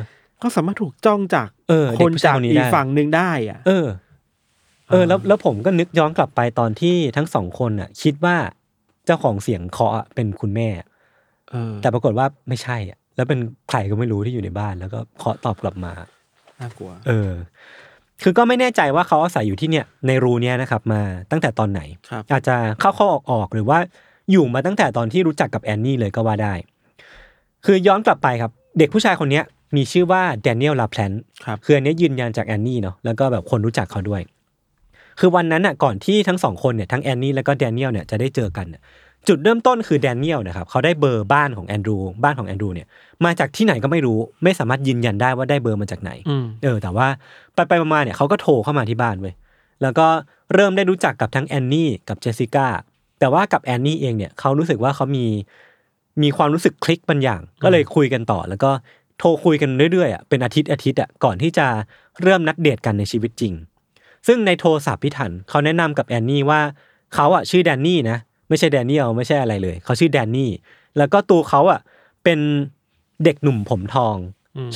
[0.42, 3.88] ก็สามารถถูกจ้องจากเออคนเด็กผู้ชายจากคนนี้อีได้กฝั่งหนึ่งได้อะ เออ
[4.90, 8.38] เออ แล้วแล้วผมก็นึกย้อนกลับไปตอนที่ทั้งสองคนอะ คิดว่า
[9.06, 10.70] เจ้าของเสียงเคาะอะเป็นคุณแม่
[11.52, 13.40] เออแต่ปรากฏว่าไม่ใช่อะแล้วเป็น
[13.70, 15.92] ใครก็ไม่รู้ที่อยู่ในบ้าน แล้วก็เคาะตอบกลับมา
[16.60, 17.32] น่ากลัว เออ
[18.24, 21.02] คือก็ไม่แน่ใจว่าเขาอาศัยอยู่ที่เนี่ยในรูเนี้ยนะครับ มา
[21.32, 23.80] ตั้งแต่ตอนไหน ครับ อาจจะเข้าเข้าออกออกหรือว่า
[24.32, 26.54] อยู่มาตั้งแต่ตอนที่รู้จักกับแอนนี่เลยก็ว่าได้
[27.66, 29.44] คือย้อนกลับไปครับ เด็กผู้ชายคนเนี้ย
[29.76, 31.12] มีชื่อว่าแดเนียลลาแพลน
[31.46, 34.22] ครับ คืออันเนี้ยยืนยันจากแอนนี่เนาะแล้วก็แบบคนรู้จักเขาด้วย
[35.20, 38.82] คือวันนั้นอะก่อนที่ทั้งสองคนเนี่ยทั้งแอนนี่แล้วก็แดเนียลเนี่ยจะได้เจอกันน่ะ
[39.28, 42.88] จุดเริ่มต้นคือแดเนียลนะครับเขาได้เบอร์บ้านของแอนดรูบ้านของแอนดรูเนี่ย
[43.26, 47.08] มาจากที่ไหนก็ไม่รู้ไม่สามารถยืนยันได้ว่าได้เบอร์มาจากไหนอืมเออแต่ว่า
[47.54, 49.34] ไปไปๆมาๆเนี่ยเขาก็โทรเข้ามาที่บ้านเว้ย
[49.82, 50.08] แล้วก็
[50.54, 52.68] เริ่มได้รู้จักกับทั้งแอนนี่กับเจสสิก้า
[53.20, 55.26] แต่ว่ากับแอนนี่เองเนี่ยเขารู้สึกว่าเขามี
[56.22, 58.72] มีความรู้สึกคลิกบางอย่าง ก็เลยคุยกันต่อ แล้วก็
[59.20, 61.68] โทรคุยกันเรื่อยๆอะเป็นอาทิตย์อาทิตย์อะก่อนที่จะ
[62.22, 63.54] เริ่มนัดเดทกันในชีวิตจริง
[64.28, 66.62] ซึ่งในโทรศัพท์พี่ทันเขาแนะนำกับแอนนี่ว่า
[67.16, 68.18] เขาอะชื่อแดนนี่นะ
[68.50, 70.52] ไม่ใช่แดเนียลไม่ใช่อะไรเลย เขาชื่อแดนนี่
[70.98, 71.80] แล้วก็ตัวเขาอะ
[72.24, 72.40] เป็น
[73.24, 74.16] เด็กหนุ่มผมทอง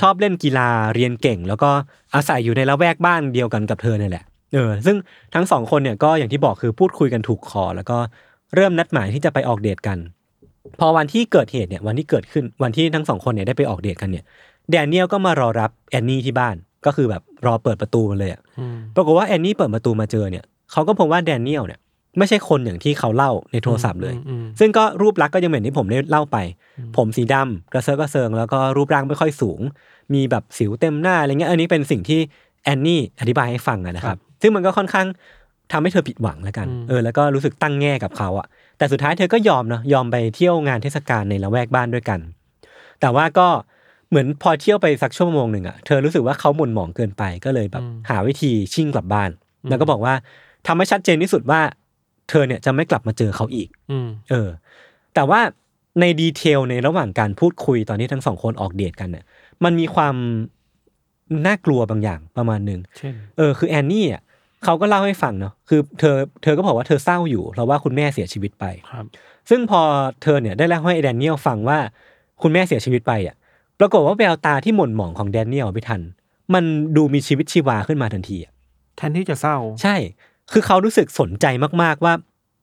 [0.02, 1.70] ชอบเล่นกีฬาเรียนเก่ง แล้วก็
[2.16, 4.98] อาศัยอยู่ในละแวกบ้านเดียวกันกับเธอเนี่ยแหละเออซึ่ง
[5.36, 7.98] ทั้งสองคนเนี่ยก็อย่างที่บอกคือพูดคุยกันถูกคอ แล้วก็
[8.56, 9.98] เริ่มนัดหมายที่จะไปออกเดทกัน
[10.80, 14.26] พอวันที่เกิดเหตุเนี่ยวันที่เกิดขึ้นวันที่ทั้งสองคนเนี่ยได้ไปออกเดทกันเนี่ย
[14.72, 16.56] แดเนียลก็มารอรับแอนนี่ที่บ้าน
[16.86, 21.80] ก็คือแบบรอเปิดประตูมาเลยอะอืมปรากฏว่าแอนนี่เปิดประตูมาเจอเนี่ยเขาก็พบว่าแดเนียลเนี่ย
[22.18, 26.38] ไม่ใช่คนอย่างที่เขาเล่าในโทรศัพท์เลยอืมซึ่งก็รูปลักษณ์ก็ยังเหมือนที่ผมได้เล่าไป
[26.98, 29.60] ผมสีดำกระเซาะกระเซิง แล้วก็รูปร่างไม่ค่อยสูง
[30.14, 32.20] มีแบบสิวเต็มหน้าอะไรเงี้ยอันนี้เป็นสิ่งที่
[32.64, 35.08] แอนนี่อธิบายให้ฟังอะนะครับ ซึ่งมันก็ค่อนข้าง
[35.72, 38.48] ทำให้เธอผิดหวังแล้วกัน เออ แล้วก็รู้สึกตั้งแง่กับเขาอะ
[38.78, 42.20] แต่สุดท้ายเธอก็ยอมเนาะ ยอมไปเที่ยวงานเทศกาลในละแวกบ้านด้วยกัน
[43.02, 43.48] แต่ว่าก็
[44.10, 49.30] เหมือนพอเที่ยวไปสักชั่วโมงหนึ่งอะเธอรู้สึกว่าเขาหม่นหมองเกินไป ก็เลยแบบหาวิธีชิ่งกลับบ้าน
[49.70, 50.14] แล้วก็บอกว่า
[50.68, 51.62] ทำให้ชัดเจนที่สุดว่า
[52.30, 54.50] เธอเนี่ยจะไม่กลับมาเจอเขาอีกอืมเออ
[55.14, 55.40] แต่ว่า
[56.00, 59.26] ในดีเทลในระหว่างการพูดคุยตอนที่ทั้งสองคนออกเดทกันเนี่ย
[59.64, 60.16] มันมีความ
[61.48, 64.22] น่ากลัวบางอย่างประมาณหนึ่งเช่นเออ คือแอนนี่อะ
[64.64, 69.06] เขาก็เล่าให้ฟังเนาะคือเธอเธอก็บอกว่าเธอเศร้าอยู่ เพราะว่าคุณแม่เสียชีวิตไปครับ
[69.50, 69.82] ซึ่งพอ
[70.24, 71.78] เธอเนี่ยได้เล่าให้แดเนียลฟังว่า
[72.42, 73.36] คุณแม่เสียชีวิตไปอะ
[73.80, 76.02] ปรากฏว่าแววตาที่หม่นหมองของแดเนียลไม่ทัน
[76.54, 76.64] มัน
[76.96, 78.52] ดูมีชีวิตชีวาขึ้นมาทันทีอะ
[78.98, 79.96] แทนที่จะเศร้า ใช่
[80.52, 81.46] คือเขารู้สึกสนใจ
[81.82, 82.14] มากๆว่า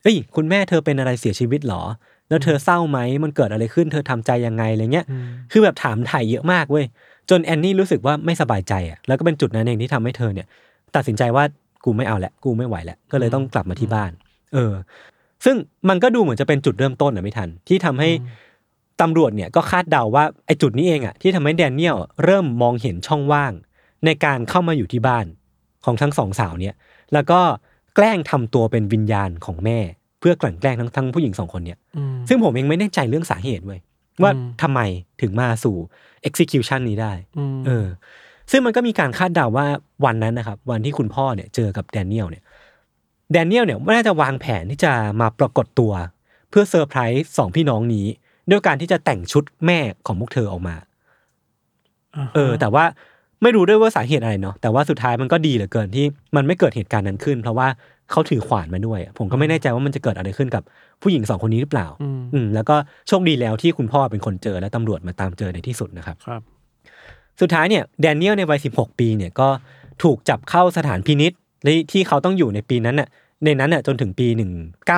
[0.03, 1.83] เอ้ย คุณแม่เธอเป็นอะไรเสียชีวิตเหรอ
[2.29, 6.85] แล้วเธอเศร้าไหมมันเกิดอะไรขึ้นเธอทำใจยังไงอะไรเงี้ยอืมคือแบบถามถ่ายเยอะมากเว้ย
[7.31, 10.47] จนแอนนี่รู้สึกว่าไม่สบายใจอะแล้วก็เป็นจุดนั้นเองที่ทำให้เธอเนี่ย
[10.97, 11.45] ตัดสินใจว่า
[11.85, 14.11] กูไม่เอาแหละกูไม่ไหวแล้วก็เลยต้องกลับมาที่บ้าน
[14.55, 14.73] เออ
[15.45, 15.57] ซึ่ง
[15.88, 18.11] มันก็ดูเหมือนจะเป็นจุดเริ่มต้นนะไม่ทัน ที่ทำให้
[19.01, 23.53] ตำรวจเนี่ยก็คาดเดาว่าไอ้จุดนี้เองอะที่ทำให้แดเนียลเริ่มมองเห็นช่องว่าง
[24.05, 25.27] ในการเข้ามาอยู่ที่บ้าน
[25.85, 26.75] ของทั้งสองสาวเนี่ย
[27.12, 27.40] แล้วก็
[27.94, 29.79] แกล้งทำตัวเป็นวิญญาณของแม่
[30.20, 33.81] เพื่อกลั่นแกล้งทั้งทั้งผู้หญิงสองคนเนี่ยอืมซึ่งผมเองไม่แน่ใจเรื่องสาเหตุเว้ย
[34.22, 34.81] ว่าอืมทำไม
[35.20, 35.76] ถึงมาสู่
[36.29, 37.87] execution นี้ได้อืมเออ
[38.50, 39.66] ซึ่งมันก็มีการคาดเดาว่า
[40.05, 42.44] วันนั้นนะครับ วันที่คุณพ่อเนี่ยเจอกับแดเนียลเนี่ย
[43.33, 45.92] แดเนียลเนี่ยน่าจะวางแผนที่จะมาปรากฏตัว
[46.50, 48.07] เพื่อเซอร์ไพรส์สองพี่น้องนี้
[48.50, 52.85] ด้วยการที่จะแต่งชุดแม่ของพวกเธอออกมาาฮะเออ แต่ว่า
[53.42, 56.05] ไม่รู้ด้วยว่าสาเหตุอะไรเนาะแต่ว่าสุดท้ายมันก็ดีเหลือเกินที่
[56.37, 57.68] มันไม่เกิดเหตุการณ์นั้นขึ้น เพราะว่า
[58.11, 60.62] เขาถือขวานมาด้วย ผมก็ไม่แน่ใจว่ามันจะเกิดอะไรขึ้นกับ
[61.03, 62.76] ผู้หญิงสองคนนี้หรือเปล่า อืมอืมแล้วก็
[63.09, 66.42] โชคดีแล้วที่คุณพ่อเป็นคนเจอและตำรวจมาตามเจอในที่สุดนะครับครับ
[67.40, 69.48] สุดท้ายเนี่ยแดเนียลในวัย16 ปีเนี่ยก็
[70.03, 73.09] ถูกจับเข้าสถานพินิษและที่เขาต้องอยู่ในปีนั้นน่ะ
[73.44, 74.26] ในนั้นน่ะจนถึงปี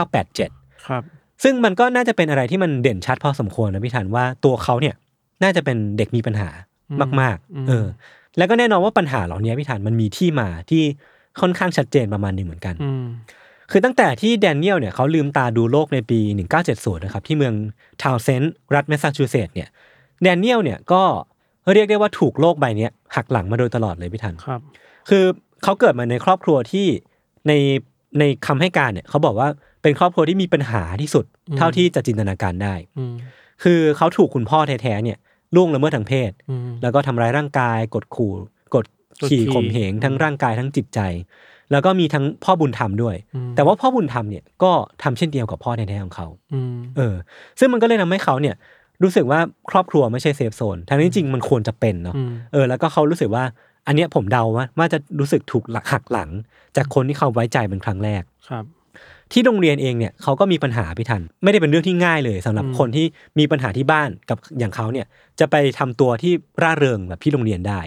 [0.07, 1.03] 1987 ครับ
[1.43, 4.95] ซึ่งมันก็น่าจะเป็นอะไรที่มันเด่นชัดพอสมควรนะพี่ธัญว่าตัวเขาเนี่ย
[5.43, 6.49] น่าจะเป็นเด็กมีปัญหา
[6.91, 7.87] อืมมากอืมๆเออ
[8.39, 10.83] แล้วก็แน่นอนว่าปัญหาเหล่านี้พี่ธัญมันมีที่มาที่
[11.41, 13.05] ค่อนข้างชัดเจนประมาณหนึ่งเหมือนกันอืม
[13.71, 16.19] คือตั้งแต่ที่แดเนียลเนี่ยเขาลืมตาดูโลกในปี
[16.59, 17.55] 1970นะครับที่เมือง
[18.03, 19.69] ทาวน์เซนด์รัฐแมสซาชูเซตส์เนี่ย
[20.23, 21.03] แดเนียลเนี่ยก็
[21.73, 24.61] เรียกได้ว่าถูกโลกใบเนี้ยหักหลังมาโดยตลอดเลยพี่ธัญครับ
[25.09, 25.25] คือ
[25.63, 26.87] เขาเกิดมาในครอบครัวที่
[27.49, 27.53] ใน
[28.19, 29.49] ในคำให้การเนี่ยเขาบอกว่า
[29.83, 33.15] เป็นครอบครัวที่มีปัญหาที่สุดอืมเท่าที่จะจินตนาการได้อืม
[33.63, 35.19] คือเขาถูกคุณพ่อแท้ๆเนี่ย
[35.55, 38.33] ล่วงละเมิดทางเพศอืมแล้วก็ทำร้ายร่างกาย กดขู่
[38.75, 38.85] กด
[39.23, 41.01] กดขี่ขี่ข่มเหงทั้งร่างกายทั้งจิตใจ
[41.73, 47.15] แล้วก็มีทั้งพ่อบุญธรรมด้วยอืมแต่ว่าพ่อบุญธรรมเนี่ยก็ทำเช่นเดียวกับพ่อแท้ๆของเขาอืมเออ
[47.59, 48.55] ซึ่งมันก็เลยทำให้เขาเนี่ย
[49.03, 53.45] รู้สึกว่าครอบครัวไม่ใช่เซฟโซนทั้งที่จริงมันควรจะเป็นเนาะอืมเออแล้วก็เขารู้สึกว่า
[53.87, 56.31] อันเนี้ยผมเดาว่าว่าจะรู้สึกถูกหลักหักหลัง
[56.77, 58.65] จากคนที่เขาไว้ใจเป็นครั้งแรกครับ
[59.33, 63.07] ที่โรงเรียนเองเนี่ยเขาก็มีปัญหาพี่ทัน ไม่ได้เป็นเรื่องที่ง่ายเลยสำหรับอืมคนที่
[63.39, 65.07] มีปัญหาที่บ้านกับอย่างเขาเนี่ย
[65.41, 67.81] จะไปทำตัวที่ร่าเริงแบบที่โรงเรียนได้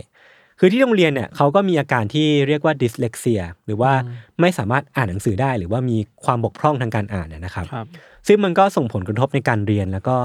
[0.59, 3.91] คือที่โรงเรียนเนี่ยเขาก็มีอาการที่เรียกว่าดิสเล x เซีย หรือว่า
[4.41, 7.87] ไม่สามารถอ่านหนังสือได้ หรือว่ามีความบกพร่องทางการอ่านเนยนะครับครับ
[8.27, 10.15] ซึ่งมันก็ส่งผลกระทบในการเรียนแล้วก็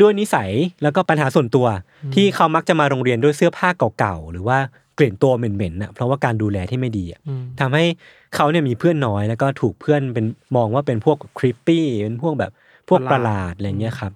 [0.00, 0.50] ด้วยนิสัย
[0.82, 1.66] แล้วก็ปัญหาส่วนตัว
[2.14, 4.58] ที่เขามักจะมาโรงเรียนด้วยเสื้อผ้าเก่าๆหรือว่า
[4.98, 7.84] กลิ่นตัวเหม็นๆน่ะเพราะว่าการดูแลที่ไม่ดีอะอืมทำให้
[8.34, 12.52] เขาเนี่ยมีเพื่อนน้อยแล้วก็ถูกเพื่อนเป็นมองว่าเป็นพวก creepy เป็นพวกแบบ
[12.88, 14.12] พวกประหลาดอะไรเงี้ยครับ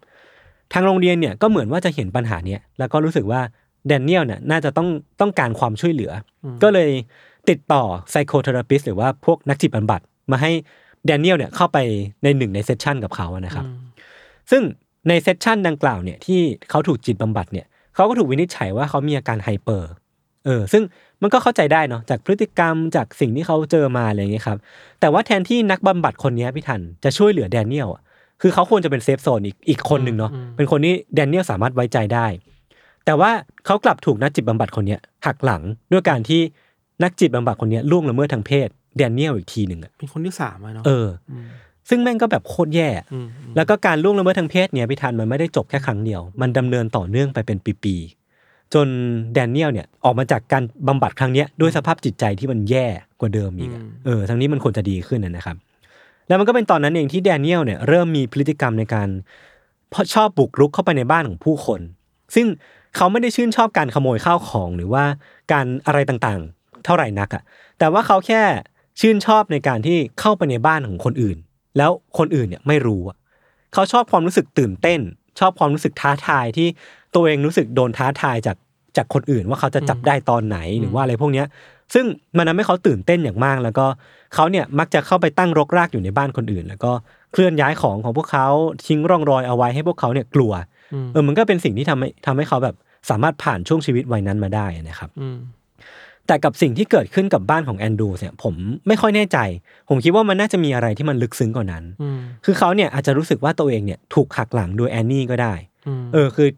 [0.73, 3.41] ทางโรงเรียนเนี่ยก็เหมือนว่าจะเห็นปัญหาเนี้ยแล้วก็รู้สึกว่า
[3.89, 4.89] แดเนียลเนี่ยน่าจะต้อง
[5.21, 6.13] ต้องการความช่วยเหลือ
[6.45, 6.91] อก็เลย
[7.49, 10.01] ติดต่อ psychotherapist หรือว่าพวกนักจิตบำบัด
[10.33, 10.51] มาให้
[11.07, 11.79] แดเนียลเนี่ยเข้าไป
[12.23, 13.67] ในหนึ่งใน session กับเขาอะนะครับ
[14.51, 14.63] ซึ่ง
[15.09, 19.91] ใน session ดังกล่าวเนี่ยที่เขาถูกจิตบำบัดเนี่ยเขาก็ถูกวินิจฉัยว่าเขามีอาการ hyper
[20.45, 20.83] เออ ซึ่ง
[21.25, 24.59] มันก็เข้าใจได้เนาะจากพฤติกรรมจากสิ่งที่เขาเจอมาอะไรอย่างเงี้ยครับ
[25.01, 28.03] แต่ว่าแทนที่นักบำบัดคนเนี้ยพี่ธัญจะช่วยเหลือแดเนียลอะ
[28.43, 32.27] คือเขาควรจะเป็น safe zone อีกอีกคนหนึ่งเนาะเป็นคนที่แดเนียลสามารถไว้ใจได้
[33.05, 33.31] แต่ว่า
[33.67, 36.41] เขากลับถูกนักจิตบำบัดคนเนี้ยหักหลังด้วยการที่
[37.03, 41.09] นักจิตบำบัดคนเนี้ยล่วงละเมิดทางเพศแดเนียลอีกทีหนึ่งอะเป็นคนที่สามอะเนาะเออ
[41.89, 48.24] ซึ่งแม่งก็แบบโคตรแย่อืมแล้วก็การล่วงละเมิดทางเพศเนี่ยพี่ทันมันไม่ได้จบแค่ครั้งเดียว มันดำเนินต่อเนื่องไปเป็นปีๆ
[48.75, 48.89] จน
[49.35, 52.87] แดเนียลเนี่ยออกมาจากการบำบัดครั้งเนี้ยด้วยสภาพจิตใจที่มันแย่
[53.21, 55.57] กว่าเดิมอีกอะเออทั้งนี้มันควรจะดีขึ้นนะนะครับ
[56.29, 59.09] แล้วมันก็เป็นตอนนั้นเองที่แดเนียลเนี่ยเริ่มมีพฤติกรรมในการ
[60.15, 61.81] ชอบบุกรุกเข้าไปในบ้านของผู้คน
[62.35, 62.47] ซึ่ง
[62.97, 65.05] เขาไม่ได้ชื่นชอบการขโมยข้าวของหรือว่า
[65.53, 67.43] การอะไรต่างๆ เท่าไหร่นักอะ
[67.79, 68.43] แต่ว่าเขาแค่
[69.01, 71.37] ชื่นชอบในการที่เข้าไปในบ้านของคนอื่น
[71.79, 73.17] แล้วคนอื่นเนี่ยไม่รู้อะ
[73.73, 75.01] เขาชอบความรู้สึกตื่นเต้น
[75.41, 76.69] ชอบความรู้สึกท้าทายที่
[77.15, 78.57] ตัวเองรู้สึกโดนท้าทายจาก
[78.97, 81.47] จากคนอื่นว่าเขาจะจับได้ตอนไหนหรือว่าอะไรพวกเนี้ย
[81.95, 82.05] ซึ่ง
[82.37, 83.87] มันทำให้เขาตื่นเต้นอย่างมาก แล้วก็
[84.35, 86.93] เขาเนี่ยมักจะเข้าไปตั้งรกรากอยู่ในบ้านคนอื่น แล้วก็
[87.33, 88.47] เคลื่อนย้ายของของพวกเขา
[88.87, 90.53] ทิ้งร่องรอยเอาไว้ให้พวกเขาเนี่ยกลัว
[91.13, 92.75] เออมันก็เป็นสิ่งที่ทำให้ทำให้เขาแบบ
[93.11, 95.39] สามารถผ่านช่วงชีวิตวัยนั้นมาได้นะครับอืม
[96.27, 98.55] แต่กับสิ่งที่เกิดขึ้นกับบ้านของแอนดรูเนี่ยผม
[98.89, 99.39] ไม่ค่อยแน่ใจ
[99.89, 105.55] ผมคิดว่ามันน่าจะมีอะไรที่มันลึกซึ้งกว่านั้นอืมคือเขาเนี่ยอาจจะรู้สึกว่าตัวเองเนี่ยถูกหักหลังโดยแอนนี่ก็ได้
[105.87, 106.49] อืมเออคือ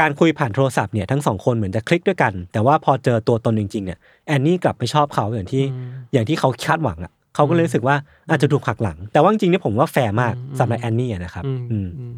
[0.00, 5.64] การคุยผ่านโทรศัพท์เนี่ยทั้งสองคนเหมือนจะคลิกด้วยกัน แต่ว่าพอเจอตัวตนจริงๆเนี่ยแอนนี่กลับไม่ชอบเขาอย่างที่
[6.12, 7.96] อย่างที่เขาคาดหวังอะเขาก็เลยรู้สึกว่า
[8.30, 12.14] อาจจะถูกหักหลัง แต่ว่าจริงๆเนี่ยผมว่าแฟร์มากสำหรับแอนนี่อะนะครับอืมอืมอืม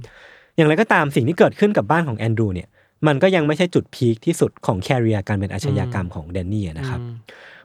[0.57, 2.69] อย่างไรก็ตามสิ่งที่เกิดขึ้นกับบ้านของแอนดรูเนี่ย
[3.07, 7.01] มันก็ยังไม่ใช่จุดพีคที่สุดของแคริเอร์การเป็นอาชญากรรมของแดนนี่อะนะครับ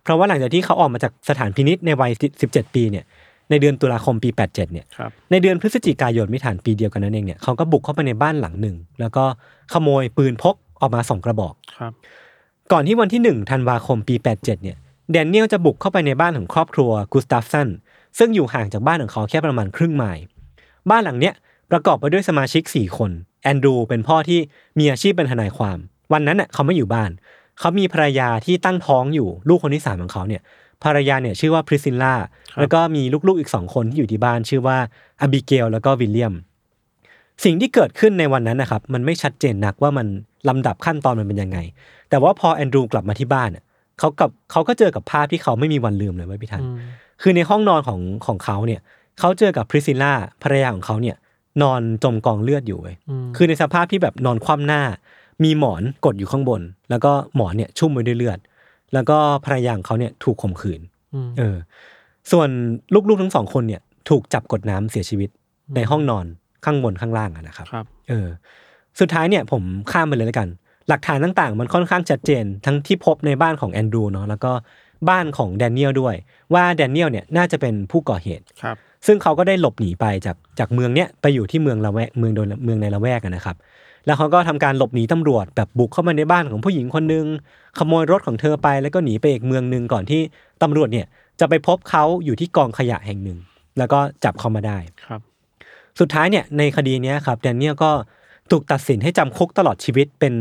[0.03, 2.11] เพราะว่าหลังจากที่เขาออกมาจากสถานพินิษในวัย
[2.43, 3.05] 17 ปีเนี่ย
[3.49, 9.23] ในเดือนตุลาคมปี 87เนี่ยครับในเดือนพฤศจิกายนไม่ฐานปีเดียวกันนั้นเองเนี่ยเขาก็บุกเข้าไปในบ้านหลังหนึ่ง แล้วก็
[9.73, 11.91] ขโมยปืนพกออกมาสองกระบอกครับ
[12.71, 14.77] ก่อนที่วันที่1ธันวาคมปี 87เนี่ย
[15.11, 17.69] แดเนียลจะบุกเข้าไปในบ้านของครอบครัวกูสตาฟสัน
[18.17, 20.23] ซึ่งอยู่ห่างจากบ้านของเขาแค่ประมาณครึ่งไมล์
[20.89, 21.33] บ้านหลังเนี้ย
[21.71, 23.11] ประกอบไปด้วยสมาชิก 4 คน
[23.43, 24.39] แอนดรูเป็นพ่อที่
[24.79, 25.77] มีอาชีพเป็นทนายความ
[26.13, 27.11] วันนั้นน่ะเขาไม่อยู่บ้าน
[27.59, 30.41] เขามีภรรยาที่ตั้งท้องอยู่ลูกคนที่สามของเขาเนี่ย
[30.83, 32.13] ภรรยาเนี่ยชื่อว่าพริสซิลล่า
[32.59, 34.77] แล้วก็มีลูกๆอีกสองคนที่อยู่ที่บ้านชื่อว่า
[35.21, 36.33] อบิเกลแล้วก็วิลเลียม
[37.43, 40.07] สิ่งที่เกิดขึ้นในวันนั้นนะครับ มันไม่ชัดเจนนักว่ามัน
[40.49, 41.57] ลำดับขั้นตอนมันเป็นยังไง
[42.09, 43.63] แต่ว่าพอแอนดรูกลับมาที่บ้านน่ะ
[43.99, 46.63] เขากับเขาก็เจอกับภาพที่เขาไม่มีวันลืมเลยเว้ยพี่ทัน
[47.21, 48.81] คือในห้องนอนของของเขาเนี่ย
[49.19, 50.13] เขาเจอกับพริซิลล่า
[50.43, 51.15] ภรรยาของเขาเนี่ย
[51.61, 52.95] นอนจมกองเลือดอยู่เว้ย
[53.35, 54.81] คือในสภาพที่แบบนอนคว่ำหน้า
[55.43, 58.39] มีหมอนกดอยู่ข้างบน แล้วก็หมอนเนี่ยชุ่มไปด้วยเลือด
[58.93, 60.81] แล้วก็ภรรยาของเขาเนี่ยถูกข่มขืน
[61.39, 61.57] เออ
[62.31, 62.49] ส่วน
[63.09, 65.29] ลูกๆทั้งสองคนเนี่ยถูกจับกดน้ำเสียชีวิต
[65.75, 66.25] ในห้องนอน
[66.65, 68.27] ข้างบนข้างล่างอะนะครับครับเออ
[68.99, 70.49] สุดท้ายเนี่ยผมข้ามไปเลยแล้วกัน
[70.89, 74.51] หลักฐานต่างๆ มันค่อนข้างชัดเจน ทั้งที่พบในบ้านของแอนดรูเนาะแล้วก็
[75.09, 76.15] บ้านของแดเนียลด้วย
[76.53, 83.55] ว่าแดเนียลเนี่ยน่าจะเป็นผู้ก่อเหตุครับซึ่งเขาก็ได้หลบหนีไปจากจากเมืองเนี้ยไปอยู่ที่เมืองละแวกเมืองโดนเมืองในละแวกอะนะครับ
[84.05, 87.25] แล้วเขาก็ทำการหลบหนีตำรวจแบบบุกเข้ามาในบ้านของผู้หญิงคนหนึง
[87.77, 90.21] ขโมยรถของเธอไปแล้วก็หนีไปอีกเมืองหนึ่งก่อนที่
[90.61, 91.07] ตำรวจเนี่ย
[91.39, 93.37] จะไปพบเขาอยู่ที่กองขยะแห่งหนึ่ง
[93.77, 95.21] แล้วก็จับเขามาได้ครับ
[95.99, 97.91] สุดท้ายเนี่ยในคดีเนี้ยครับแดเนียลก็
[98.51, 100.33] ถูกตัดสินให้จำคุกตลอดชีวิตเป็น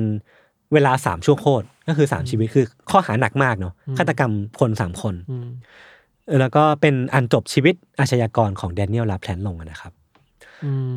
[0.72, 5.14] เวลาสามชั่วโคตรก็คือสามชีวิตคือข้อหาหนักมากเนาะฆาตกรรมคนสามคน
[6.40, 9.97] แล้วก็เป็นอันจบชีวิตอาชญากรของแดเนียลลาแพลนลงอะนะครับม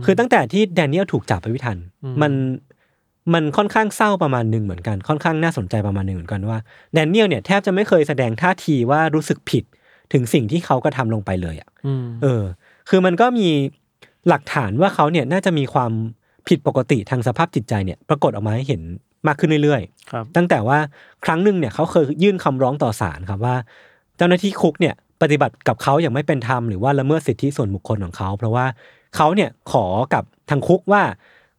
[0.05, 2.33] คือตั้งแต่ที่แดเนียลถูกจับไปวิทันอืมมัน
[3.33, 6.57] มันค่อนข้างเศร้าประมาณหนึ่งเหมือนกัน ค่อนข้างน่าสนใจประมาณหนึ่งเหมือนกันว่า
[6.93, 9.63] แดเนียลเนี่ยแทบจะไม่เคยแสดงท่าทีว่ารู้สึกผิด
[10.13, 12.43] ถึงสิ่งที่เขากระทำลงไปเลยอะอืมเออ
[12.89, 13.47] คือมันก็มี
[14.29, 15.91] หลักฐานว่าเขาเนี่ยน่าจะมีความ
[16.47, 18.81] ผิดปกติทางสภาพจิตใจเนี่ย ปรากฏออกมาให้เห็น
[19.27, 20.77] มากขึ้นเรื่อยๆครับตั้งแต่ว่า
[21.25, 23.55] ครั้งหนึ่งเนี่ยเขาเคยยื่นคำร้องต่อศาลครับว่า
[24.17, 28.65] เจ้าหน้าที่คุกเนี่ยปฏิบัติกับเขาอย่างไม่เป็นธรรมหรือว่าละเมิดสิทธิส่วนบุคคลของเขา เพราะว่า
[29.15, 31.03] เขาเนี่ยขอกับทางคุกว่า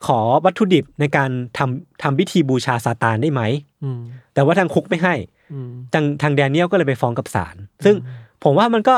[0.07, 3.43] ขอวัตถุดิบในการทำทำพิธีบูชาซาตานได้ไหม
[3.85, 4.01] อืม
[4.35, 5.15] แต่ว่าทางคุกไม่ให้
[5.53, 7.97] อืมทางทางแดเนียลก็เลยไปฟ้องกับศาลซึ่ง
[8.45, 8.97] ผมว่ามันก็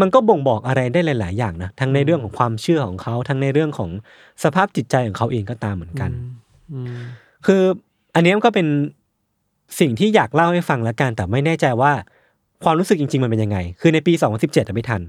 [0.00, 3.90] มันก็บ่งบอกอะไรได้หลาย ๆ อย่างนะทั้งในเรื่องของความเชื่อของเขาทั้งในเรื่องของ
[4.44, 6.10] สภาพจิตใจของเขาเองก็ตามเหมือนกัน
[6.72, 6.96] อืม
[7.46, 7.62] คือ
[8.14, 8.66] อันเนี้ยมันก็เป็น
[9.80, 11.92] สิ่งที่อยากเล่าให้ฟังแล้วกันแต่ไม่แน่ใจว่า
[12.64, 15.00] ความรู้สึกจริงๆมันเป็นยังไง คือในปี 2017อะไม่ทัน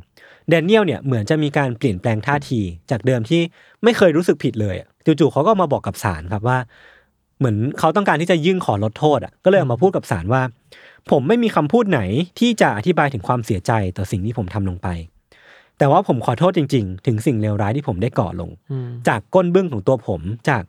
[0.49, 2.59] แดเนียลเนี่ยเหมือนจะมีการเปลี่ยนแปลงท่าที
[2.91, 3.41] จากเดิมที่
[3.83, 6.57] ไม่เคยรู้สึกผิดเลยอะจู่ๆเขาก็มาบอกกับศาลครับว่า
[7.39, 10.41] เหมือนเขาต้องการที่จะยื่นขอลดโทษอะก็เลยออกมาพูดกับศาลว่า
[11.11, 12.01] ผมไม่มีคำพูดไหน
[12.39, 14.87] ที่จะอธิบายถึงความเสียใจต่อสิ่งที่ผมทำลงไป
[15.77, 20.63] แต่ว่าผมขอโทษจริง ๆ ถึงสิ่งเลวร้ายที่ผมได้ก่อลงอืมจากก้นเบื้องของตัวผม จาก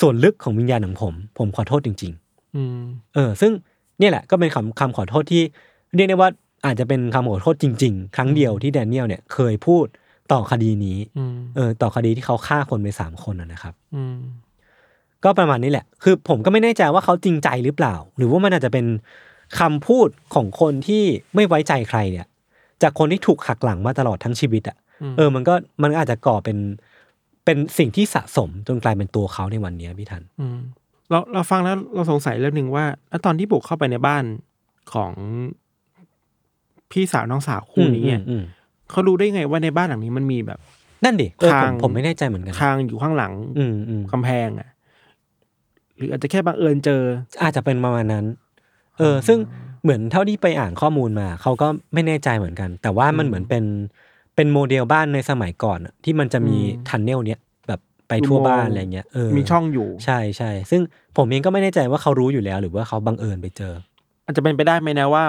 [0.00, 2.12] ส่วนลึกของวิญญาณของผม ผมขอโทษจริง
[2.56, 3.52] อืมๆเออ ซึ่ง
[3.98, 5.42] เนี่ยแหละก็เป็นคำคำขอโทษที่
[5.96, 6.30] เรียกได้ว่า
[6.66, 9.86] อาจจะเป็นคำขอโทษจริง ๆ ครั้งเดียวที่แดเนียลเนี่ยเคยพูด
[10.32, 14.18] ต่อคดีนี้อืมเออต่อคดีที่เขาฆ่าคนไปสามคนนะนะครับอืม
[15.24, 18.86] ก็ประมาณนี้แหละ คือผมก็ไม่แน่ใจว่าเขาจริงใจหรือเปล่า หรือว่ามันอาจจะเป็น
[19.58, 21.02] คำพูดของคนที่
[21.34, 22.26] ไม่ไว้ใจใครเนี่ย
[22.82, 26.58] จากคนที่ถูกหักหลังมาตลอดทั้งชีวิตอะอืมเออ มันก็มันก็อาจจะก่อเป็น
[27.44, 30.58] เป็นสิ่งที่สะสมจนกลายเป็นตัวเขาในวันเนี้ยพี่ทันอืม
[31.10, 34.24] เราเราฟังแล้วเราสงสัยเรื่องหนึ่งว่าแล้วตอนที่บุกเข้าไปในบ้าน
[34.92, 35.12] ของ
[36.92, 38.44] พี่สาวน้องสาวคู่นี้อะอืมอืม
[38.90, 40.58] เขารู้ได้ไงว่าในบ้านหลังนี้มันมีแบบ
[41.04, 44.68] นั่นดิเออผมทางผมไม่แน่ใจเหมือนกันคางอยู่ข้างหลัง อืมอืมกำแพงอะ
[45.96, 47.02] หรืออาจจะแค่บังเอิญเจอ
[47.42, 48.24] อาจจะเป็นประมาณนั้น
[48.98, 49.38] เออ ซึ่ง
[49.82, 53.64] เหมือนเท่าที่ไปอ่านข้อมูลมาเขาก็ไม่แน่ใจเหมือนกัน แต่ว่ามันเหมือนเป็น
[54.36, 60.80] เป็นโมเดลบ้านในสมัยก่อนอะที่มันจะมีอืม tunnel เนี้ยแบบไปทั่วอุโมงค์บ้านอะไรเงี้ยเออมีช่องอยู่ใช่ใช่ซึ่ง
[61.16, 63.74] ผมเองก็ไม่แน่ใจว่าเขารู้อยู่แล้ว หรือว่าเขาบังเอิญไปเจอ
[64.24, 65.24] อาจจะเป็นไปได้ไหมนะว่า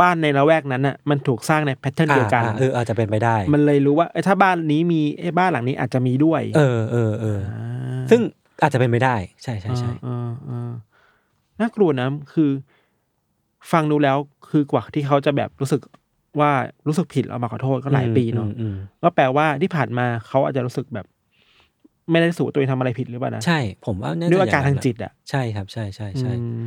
[0.00, 8.20] บ้านในละแวกนั้นอะมันถูกสร้างใน pattern เดียวกันอ่าอ่าเอออาจจะเป็นไปได้ มันเลยรู้ว่าเอ้ยถ้าบ้านนี้มีเอ้ยบ้านหลังนี้อาจจะมีด้วย เออเออเออาซึ่ง
[8.62, 10.70] อาจจะเป็นไปได้ ใช่ใช่ใช่เออเออเออ
[11.60, 12.50] น่ากลัวนะคือ
[13.72, 14.16] ฟังดูแล้ว
[14.50, 15.80] คือกว่าที่เขาจะแบบรู้สึก
[16.40, 16.50] ว่า
[16.86, 21.06] รู้สึกผิดแล้วมาขอโทษก็หลายปีเนาะอืมอืมก็แปลว่าที่ผ่านมาเขาอาจจะรู้สึกแบบ
[22.10, 26.64] ไม่ได้รู้สูตัวเองทำอะไรผิดหรือเปล่านะใช่ ผมว่าน่าจะด้วยอาการย่ทางนั้นจิตอะใช่ครับ ใช่ใช่ใช่อืม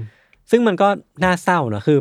[0.52, 0.88] ซึ่งมันก็
[1.24, 2.00] น่าเศร้านะคือ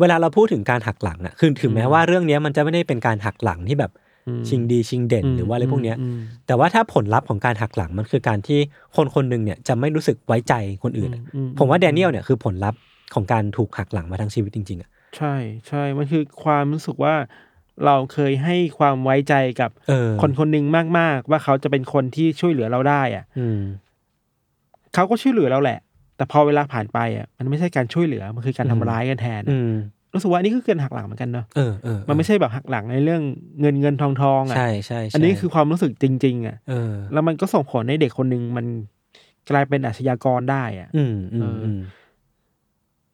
[0.00, 3.92] เวลาเราพูดถึงการหักหลังอะคือถึงแม้ว่าเรื่องเนี้ยมันจะไม่ได้เป็นการหักหลังที่แบบ
[4.28, 8.58] อืมชิงดีชิงเด่นอืมหรือว่าอะไรพวกเนี้ยอืมแต่ว่าถ้าผลลัพธ์ของการหักหลังมันคือการที่
[8.96, 12.80] คนคนหนึ่งเนี่ยจะไม่รู้สึกไว้ใจคนอื่นอะอืมผมว่าแดเนียลเนี่ยคือผลลัพธ์
[13.14, 15.34] ของการถูกหักหลังมาทั้งชีวิตจริงๆอะใช่
[15.68, 17.14] ใช่มันคือความรู้สึกว่า
[17.84, 20.64] เราเคยให้ความไว้ใจกับเออคนคนหนึ่ง
[20.98, 23.60] มากๆ ว่าเขาจะเป็นคนที่ช่วยเหลือเราได้อะอืม
[24.94, 25.78] เขาก็ช่วยเหลือเราแหละ
[26.18, 29.72] แต่พอเวลาผ่านไปอะมันไม่ใช่การช่วยเหลือมันคือการอืทำมร้ายกันแทนอืม
[30.12, 33.22] รู้สึกว่าอันนี้ก็คือการหักหลังเหมือนกันเนาะเออเออมันไม่ใช่แบบหักหลังในเรื่อง
[33.60, 38.66] เงินเงินทองทองอะใช่ใช่ใช่อันนี้คือความรู้สึกจริง ๆ อะเออแล้วมันก็ส่งผลให้เด็กคนหนึ่งมัน
[39.50, 41.80] กลายเป็นอาชญากรได้อะ อืมอืมเอออือืม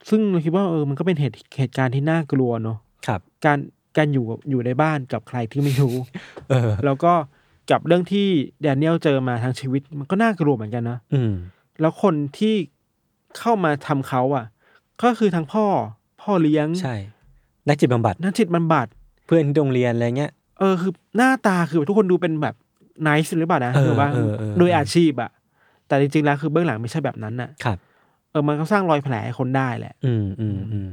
[0.09, 3.59] ซึ่งเราคิดว่าเออมันก็เป็นเหตุเหตุการณ์ที่น่ากลัวเนาะครับ การ
[3.97, 5.97] การอยู่กับอยู่ในบ้านกับใครที่ไม่รู้
[6.51, 7.12] เออ แล้วก็
[7.71, 8.27] กับเรื่องที่
[8.62, 11.33] แดเนียลเจอมาทั้งชีวิต มันก็น่ากลัวเหมือนกันนะอืม
[11.81, 12.55] แล้วคนที่
[13.38, 14.47] เข้ามาทำเขาอะ
[15.03, 15.66] ก็คือทั้งพ่อ
[16.23, 16.94] พ่อเลี้ยงใช่
[17.68, 18.87] นักจิตบำบัดนักจิตบำบัด
[19.27, 22.55] เพื่อนที่โรงเรียนอะไรเงี้ยเออคือหน้าตาคือทุกคนดูเป็นแบบ
[23.07, 25.31] น c e หรือเปล่านะเออหรือว่าเออเออโดยอาชีพอะ
[25.88, 27.79] แต่จริงๆแล้วคือเบื้องหลังไม่ใช่แบบนั้นน่ะครับ
[28.31, 30.90] เออมันก็สร้างรอยแผลให้คนได้แหละ อืมอืมอืม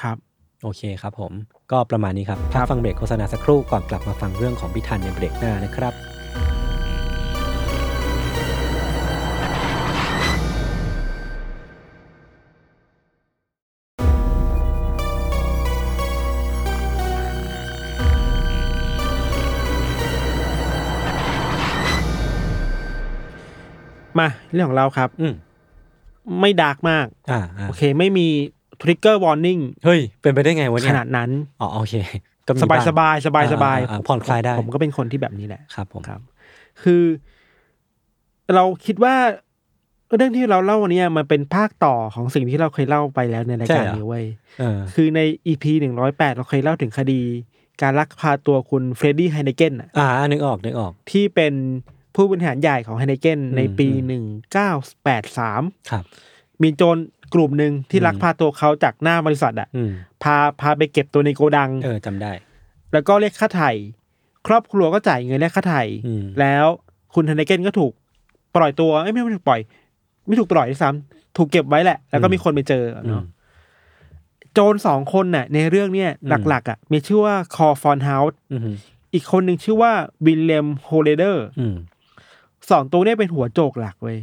[0.00, 0.16] ครับ
[0.62, 1.32] โอเคครับผม
[1.72, 6.13] ก็ประมาณนี้ครับพักฟังเบรกโฆษณาสักครู่ก่อนกลับมาฟังเรื่องของพี่ทันในเบรกหน้านะครับ
[24.20, 25.34] มาเรื่องของเราครับ อืม
[26.40, 28.26] ไม่ dark มากอ่าอ่าโอเค ไม่มี
[28.82, 31.94] ทริกเกอร์วอร์นิ่งเฮ้ย เป็นไปได้ไงวะขนาดนั้นเนี่ย อ๋อโอเค
[32.46, 36.20] ก็มีสบายงสบายสบายสบายอ่าอ่าผ่อนคลายได้ ผมก็เป็นคนที่แบบนี้แหละครับผมครับ
[36.82, 37.02] คือ
[38.54, 39.14] เราคิดว่า
[40.16, 44.24] เรื่องที่เราเล่าวันนี้มันเป็นภาคต่อของสิ่งที่เราเคยเล่าไปแล้วในรายการนี้เว้ย
[44.60, 47.20] เออคือใน EP หนึ่งร้อยแปดเราเคยเล่าถึงคดี
[47.82, 51.54] การลักพาตัวคุณเฟรดดี้ไฮเนเกนอะอ่านึกออกนึกออก ที่เป็น
[52.14, 54.70] ผู้บริหารใหญ่ของไฮเนเกนในปีอืมหนึ่งเก้า
[55.04, 56.04] แปดสามครับ
[56.62, 56.96] มีโจร
[57.34, 59.90] กลุ่มหนึ่งที่ลักพาตัวเขาจากหน้าบริษัทอะอืม
[60.22, 62.32] พาพาไปเก็บตัวในโกดัง เออจำได้
[62.92, 63.70] แล้วก็เรียกค่าไถ่
[64.46, 66.66] ครอบครัวก็จ่ายเงินเรียกค่าไถ่อืมแล้ว
[67.14, 67.92] คุณไฮเนเกนก็ถูก
[68.56, 69.60] ปล่อยตัวเอ้ยไม่ไม่ถูกปล่อย
[70.26, 73.24] ไม่ถูกปล่อยด้วยซ้ำถูกเก็บไว้แหละ แล้วก็มีคนไปเจออืเนาะม
[74.52, 78.60] โจรสองคนน่ะ ในเรื่องเนี้ยอืมหลัก ๆ อะ มีชื่อว่าคอฟอนเฮาส์อืม
[79.14, 79.92] อีกคนหนึ่งชื่อว่า
[80.26, 81.76] วิลเลมโฮเลเดอร์อืม
[82.70, 84.18] สองตัวเนี้ยเป็นหัวโจกหลักเว้ย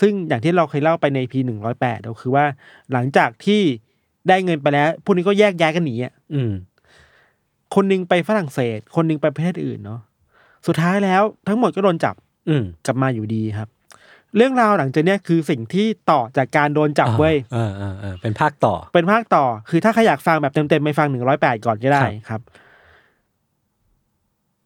[0.00, 2.44] ซึ่งอย่างที่เราเคยเล่าไปใน EP หนึ่งร้อยแปดก็คือว่า
[2.92, 3.60] หลังจากที่
[4.28, 6.52] ได้เงินไปแล้วพวกนี้ก็แยกย้ายกันหนีอะอืม
[7.74, 10.00] คนหนึ่งไปฝรั่งเศส คนหนึ่งไปประเทศอื่นเนาะ
[10.66, 12.14] สุดท้ายแล้วทั้งหมดก็โดนจับ
[12.48, 13.68] อืมกลับมาอยู่ดีครับ
[14.36, 22.40] เรื่องราวหลังจากเนี้ยคือสิ่งที่ต่อจากการโดนจับเว้ยเออเออเออเป็นภาคต่อ เป็นภาคต่อ คือถ้าใครอยากฟังแบบเต็มๆไปฟังหนึ่งร้อยแปดก่อนก็ได้ครับครับ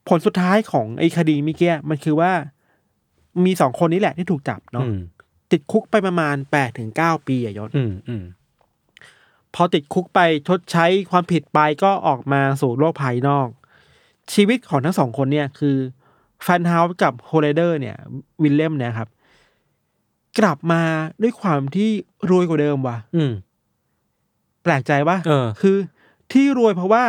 [0.08, 2.32] ผลสุดท้ายของไอ้คดีเมิเกี้มันคือว่า
[3.44, 4.98] มีสองคนนี้แหละที่ถูกจับเนาะอืม
[5.52, 8.24] ติดคุกไปประมาณแปดถึงเก้าปีอะยศอืมอืม
[9.54, 13.48] พอติดคุกไปชดใช้ความผิดไปก็ออกมาสู่โลกภายนอก
[14.32, 15.76] ชีวิตของทั้งสองคนเนี่ยคือ
[16.46, 17.96] ฟันเฮาส์กับโฮเลเดอร์เนี่ย
[18.42, 19.08] วิลเลมเนี่ยครับ
[20.38, 20.82] กลับมา
[21.22, 21.90] ด้วยความที่
[22.30, 23.32] รวยกว่าเดิมว่ะอืม
[24.62, 25.76] แปลกใจปะเออคือ
[26.32, 27.04] ที่รวยเพราะว่า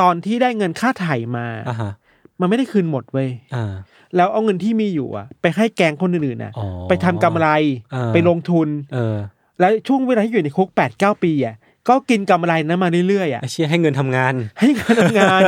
[0.00, 1.92] ตอนที่ได้เงินค่าไถ่มาอ่าฮะ
[2.40, 3.72] มันไม่ได้คืนหมดเว้ยอ่า
[4.16, 7.48] แล้วเอาเงินที่มีอยู่อะ ไปให้แก๊งคนอื่นๆน่ะอ๋อไปทำกำไร
[7.94, 9.16] อ่าไปลงทุน เออ
[9.60, 11.56] แล้วช่วงเวลาที่อยู่ในคุกแปดเก้าปีอะ
[11.88, 15.40] ก็กินกำไรนั้นมาเรื่อยๆอะไอเชี่ยให้เงินทำงาน ให้การทำงาน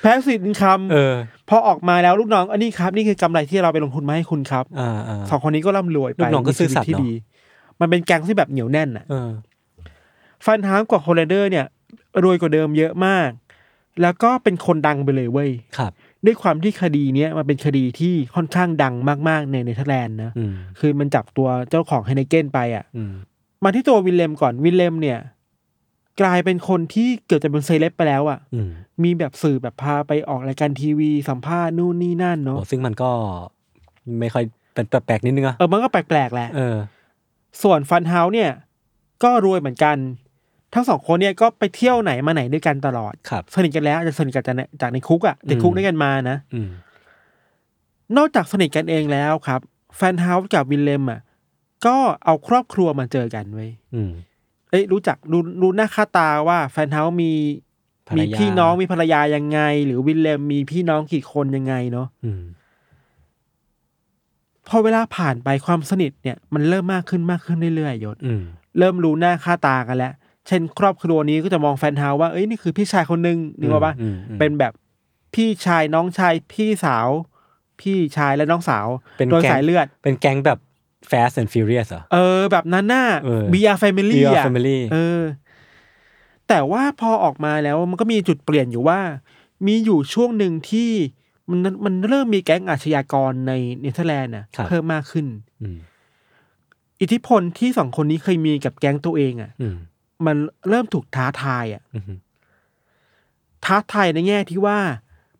[0.00, 1.14] passive income เออ
[1.48, 7.12] พอออกมาแล้วลูกน้องอันนี้ครับ นี่คือกำไรที่เราไปลงทุนมาให้คุณครับอ่าอ่าสองคนนี้ก็ร่ำรวยไปลูกน้องก็มีชีวิซื่อสัตย์เนอะ
[7.80, 9.30] มันเป็นแก๊งที่แบบเหนียวแน่นอะเออ
[10.44, 11.66] ฟันเฮาส์กับโฮเลเดอร์เนี่ย
[12.24, 13.30] รวยกว่าเดิมเยอะมาก
[14.02, 15.92] แล้วก็เป็นคนดังไปเลยเว้ยครับ
[16.26, 18.94] ด้วยความที่คดีเนี้ยมันเป็นคดีที่ค่อนข้างดัง
[19.28, 23.12] มากๆในเนเธอร์แลนด์นะอืมคือมันจับตัวเจ้าของไฮเนเกนไปอะอืม
[23.64, 25.18] มาที่ตัววิลเลมก่อนวิลเลมเนี่ย
[26.20, 28.70] กลายเป็นคนที่เกือบจะเป็นเซเลบไปแล้วอะอืม
[29.02, 33.10] มีแบบสื่อแบบพาไปออกรายการทีวีสัมภาษณ์นู่นนี่นั่นเนาะโอ้ซึ่งมันก็
[34.20, 36.76] ไม่ค่อยเป็นแปลกๆนิดนึงอะเออมันก็แปลกๆแหละเออ
[37.62, 38.50] ส่วนฟันเฮาส์เนี่ย
[39.22, 39.96] ก็รวยเหมือนกัน
[40.74, 46.70] ทั้งสองคนเนี่ยก็ไปเที่ยวไหนมาไหนด้วยกันตลอดครับสนิทกันแล้วอาจจะสนิทกันจากในจากในคุกอะ่ะติดคุกอืมด้วยกันมานะอืม
[48.16, 49.60] นอกจากสนิทกันเองแล้วครับ
[49.96, 51.20] ฟันเฮาส์กับวิลเลมอะ
[51.86, 54.12] ก็เอาครอบครัวมาเจอกันเว้ยอืม
[54.70, 57.32] เอ้ยรู้จักรู้รู้หน้าค่าตาว่าแฟนเฮาส์มี
[58.08, 62.42] ภรรยามีมีพี่น้องมีภรรยายังไง หรือวิลเลมมีพี่น้องกี่คนยังไงเนาะอืม
[64.68, 68.42] พอเวลาผ่านไปความสนิทเนี่ย มันเริ่มมากขึ้นมากขึ้นเรื่อยๆยศอืม
[68.78, 70.12] เริ่มรู้หน้าค่าตากันแล้ว
[70.46, 74.72] เช่น ครอบครัวนี้ก็จะมองแฟนเฮาส์ว่าเอ้ยนี่คือพี่ชายคนหนึ่งนึกว่าปะอืมอืมเป็นแบบ
[75.34, 77.08] พี่ชายน้องชายพี่สาว
[77.80, 78.86] พี่ชายและน้องสาว
[79.18, 80.58] เป็นโดยแก๊งสายเลือด เป็นแก๊งแบบ
[81.10, 85.22] Fast and Furious เหรอเออ แบบนั้นน่ะเออ We are family Real อะ Family เออ
[86.48, 89.00] แต่ว่าพอออกมาแล้วมันก็มีจุดเปลี่ยนอยู่ว่า
[89.66, 90.90] มีอยู่ช่วงหนึ่งที่
[91.50, 95.26] มันมันเริ่มมีแก๊งอาชญากรในเนเธอร์แลนด์น่ะครับเพิ่มมากขึ้น
[95.62, 95.78] อืม
[97.00, 99.68] อิทธิพลที่สองคนนี้เคยมีกับแก๊งตัวเองอะอื
[100.20, 100.36] มมัน
[100.68, 102.18] เริ่มถูกท้าทายอะอืม
[103.64, 104.78] ท้าทายในแง่ที่ว่า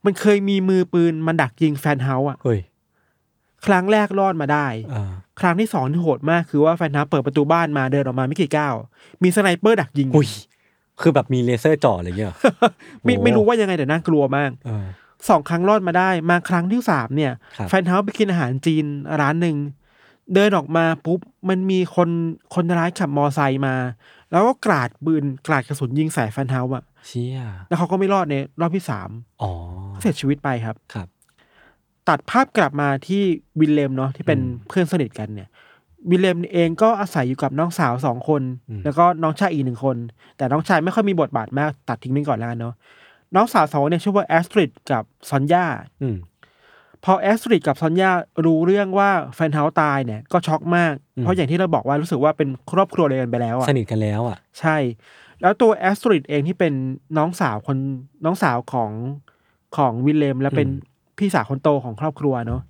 [0.05, 2.61] มันเคยมีมือปืนมันดักยิงฟันเฮาส์อะเฮ้ย
[3.67, 8.75] ครั้งแรกรอดมาได้อ่าครั้งที่สองที่โหดมากคือว่าฟันเฮาส์เปิดประตูบ้านมาเดินออกมาไม่กี่ก้าว
[9.23, 10.29] มี sniper ดักยิงอุ้ย
[11.01, 12.39] คือแบบมีเลเซอร์จ่ออะไรเงี้ยเหรอ
[13.05, 14.87] ไม่โอ้ไม่รู้ว่ายังไงแต่น่ากลัวมากเออ
[15.29, 18.85] สองครั้งรอดมาได้ มาครั้งที่สามเนี่ยครับฟันเฮาส์ไปกินอาหารจีน
[19.21, 19.57] ร้านหนึ่ง
[20.35, 22.09] เดินออกมาปุ๊บมันมีคน
[22.55, 23.75] คนร้ายขับมอไซค์มา
[24.33, 29.11] แล้วก็กราดปืนกราดกระสุนยิงใส่ฟันเฮาส์อะเชี่ยแล้วเขาก็ไม่รอดในรอบที่สาม
[29.43, 29.51] อ๋อ
[30.01, 31.09] เสียชีวิตไปครับครับ
[32.09, 33.23] ตัดภาพกลับมาที่
[33.61, 35.49] วิลเลมเนาะที่เป็นอืมเพื่อนสนิทกันเนี่ย
[36.11, 39.97] วิลเลมเองก็อาศัยอยู่กับน้องสาวสองคนอืมแล้วก็น้องชายอีกหนึ่งคน
[40.37, 42.75] แต่น้องชายไม่ค่อยมีบทบาทมากตัดทิ้งไปก่อนแล้วกันเนาะ
[43.35, 45.65] น้องสาวสองคนเนี่ยชื่อว่าแอสตริดกับซอนยา
[46.03, 46.17] อืม
[47.05, 48.11] พอแอสตริดกับซอนยา
[48.45, 54.77] รู้เรื่องว่าฟันเฮาส์ตายเนี่ยก็ช็อกมากอืมเพราะอย่างที่เราบอกว่ารู้สึกว่าเป็นครอบครัวเดียวกันไปแล้วอะสนิทกันแล้วอะ ใช่
[55.41, 56.73] แล้วตัวแอสตริดเองที่เป็น
[57.19, 57.79] น้องสาวคน
[58.25, 58.91] น้องสาวของ
[59.77, 60.89] ของวิลเลม และเป็นอืม
[61.19, 62.63] พี่สาวคนโตของครอบครัวเนาะ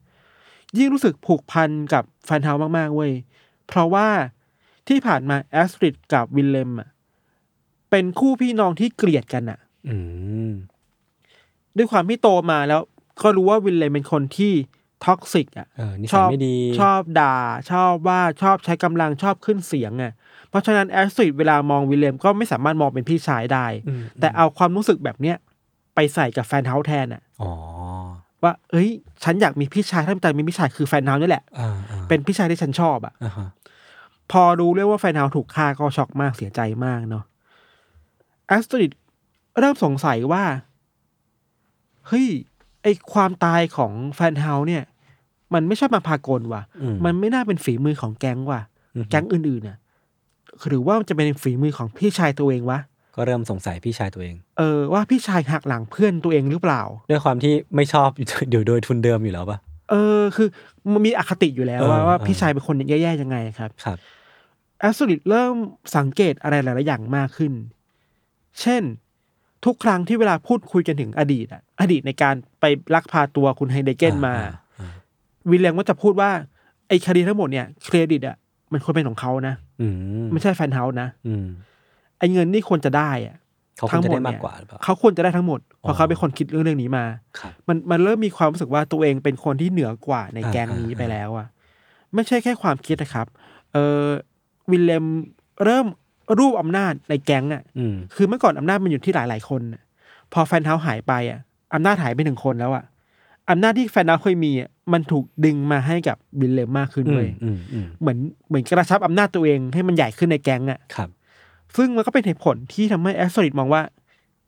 [0.79, 3.13] ยิ่งรู้สึกผูกพันกับฟันเฮาส์มาก ๆ เว้ย
[3.69, 4.09] เพราะว่า
[4.89, 6.89] ที่ผ่านมาแอสตริดกับวิลเลมอะ
[7.91, 9.59] เป็นคู่พี่น้องที่เกลียดกันอะ
[9.89, 9.97] อื
[10.49, 10.51] ม
[11.77, 12.81] ด้วยความที่โตมาแล้ว
[13.23, 14.53] ก็รู้ว่าวิลเลมเป็นคนที่
[15.05, 17.37] toxic อะเออนิชสัยอบไม่ดีชอบด่า
[17.71, 20.13] ชอบว่าชอบใช้กำลังชอบขึ้นเสียงอะ
[20.49, 25.37] เพราะฉะนั้นแอสตริดเวลามองวิลเลมก็ไม่สามารถมองเป็นพี่ชายได้อืมแต่เอาความรู้สึกแบบเนี้ย
[25.95, 27.53] ไปใส่กับแฟนเฮาส์แทนอะอ๋อ
[28.43, 28.91] ว่า เอ้ย
[29.25, 33.49] ฉันอยากมีพี่ชายถ้าจะมีพี่ชายคือแฟนเฮาส์นี่แหละอ่าอ่าเป็นพี่ชายที่ฉันชอบอะอ่าฮะ
[34.33, 37.25] พอรู้เรื่องว่าแฟนเฮาส์ถูกฆ่าก็ช็อกมากเสียใจมากเนาะ
[38.49, 38.91] แอสตริด
[39.59, 40.45] เริ่มสงสัยว่า
[42.09, 42.27] เฮ้ย
[42.83, 44.85] ไอความตายของแฟนเฮาส์เนี่ย
[45.55, 48.61] มันไม่ใช่มาพากลว่ะ อืม มันไม่น่าเป็นฝีมือของแก๊งว่ะ
[48.95, 49.79] อืมแก๊งอื่นๆน่ะ
[50.69, 52.79] หรือว่ามันจะเป็นฝีมือของพี่ชายตัวเองวะ
[53.17, 58.09] ก็เริ่มสงสัยพี่ชายตัวเอง เออว่าพี่ชายหักหลังเพื่อนตัวเองหรือเปล่า ด้วยความที่ไม่ชอบ
[58.51, 59.59] เดี๋ยวโดยทุนเดิมอยู่แล้วปะ
[59.91, 60.49] เออ คือ
[60.93, 63.99] มันมีอคติอยู่แล้วว่าเออว่าเออ พี่ชายเป็นคนแย่ๆยังไงครับ ครับ
[64.81, 65.55] แอสตริดเริ่ม
[65.97, 67.53] สังเกตอะไรหลาย ๆ อย่างมากขึ้น
[68.61, 68.83] เช่น
[69.65, 74.93] ทุกครั้งที่เวลาพูดคุยกันถึงอดีตอะอดีตในการไปลักพาตัวคุณไฮเดเกนมาอ่าอ่า
[75.51, 76.31] วิลเลียมก็จะพูดว่า
[76.89, 78.37] ไอ้คดีทั้งหมดเนี่ยเครดิตอะ
[78.73, 79.87] มันควรเป็นของเขานะอื
[80.25, 81.47] มไม่ใช่แฟนเฮาส์นะอืม
[82.19, 83.37] ไอ้เงินนี่ควรจะได้อะ
[83.77, 87.05] เขาคงจะได้มากกว่าหรือเปล่าเขาควรจะได้ทั้งหมดเพอ๋ราะอเขาเป็นคนคิดเรื่องเรื่องนี้มา
[87.39, 91.47] ครับมันมันเริ่มมีความรู้สึกว่าตัวเองเป็นคนที่เหนือกว่าในอ่าแก๊งนี้อ่าไปแล้วอะ
[92.15, 93.27] ไม่ใช่แค่ความคิดนะครับ
[93.73, 94.07] เออ
[94.71, 95.05] วิลเลม
[95.65, 95.87] เริ่ม
[96.39, 99.83] รวบอำนาจในแก๊งอะอืมคือเมื่อก่อนอำนาจมันอยู่ที่หลายหลายๆคนน่ะ
[100.33, 101.41] พอแฟนเฮาส์หายไปอะ
[101.75, 102.85] อำนาจหายไปหนึ่งคนแล้วอะ
[103.51, 108.19] อำนาจที่แฟนเฮาส์เคยมีอะมันถูกดึงมาให้กับวิลเลมมากขึ้นอืเลมยอืมอืมเหมือน
[108.49, 111.09] เหมือนกระชับอำนาจตัวเองให้มันใหญ่ขึ้นในแก๊งอะครับ
[111.77, 113.83] ซึ่งมันก็เป็นเหตุผลที่ทำให้แอสตริดมองว่า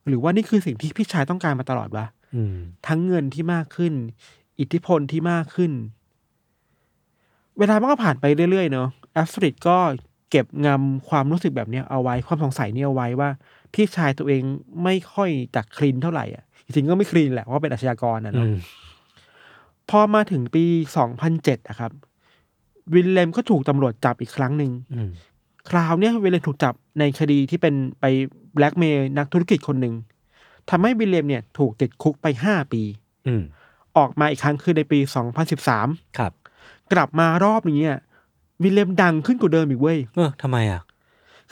[0.08, 2.06] หรือว่านี่คือสิ่งที่พี่ชายต้องการมาตลอดวะ
[2.36, 2.56] อืม
[2.86, 3.92] ทั้งเงินที่มากขึ้น
[4.60, 5.72] อิทธิพลที่มากขึ้น
[7.58, 9.76] เวลามันก็ผ่านไปเรื่อยๆเนาะแอสตริดก็
[10.32, 13.30] เก็บงำความรู้สึกแบบเนี้ยเอาไว้ความสงสัยเนี่ยเอาไว้ว่า
[13.74, 14.42] พี่ชายตัวเอง
[14.84, 18.54] ไม่ค่อยจักคลีนเท่าไหร่อะจริงๆก็ไม่คลีนแหละเพราะว่าเป็นอาชญากรนะอืเนาะม
[19.90, 20.64] พอมาถึงปี
[21.16, 21.92] 2007อะครับ
[22.94, 25.10] วิลเลมก็ถูกตำรวจจับอีกครั้งหนึ่งอืม
[25.70, 28.04] คราวเนี้ยวิลเลมถูกจับในคดีที่เป็นไป
[28.54, 29.94] แบล็กเมย์นักธุรกิจคนหนึ่ง
[30.70, 32.82] ทำให้วิลเลมเนี่ยถูกติดคุกไปห้าปี
[33.26, 33.42] อืม
[33.96, 34.98] ออกมาอีกครั้งคือในปี
[35.58, 36.32] 2013ครับ
[36.92, 37.98] กลับมารอบนี้เนี่ย
[38.64, 40.82] วิลเลมดังขึ้นกว่าเดิมอีกเว้ย เออทำไมอะ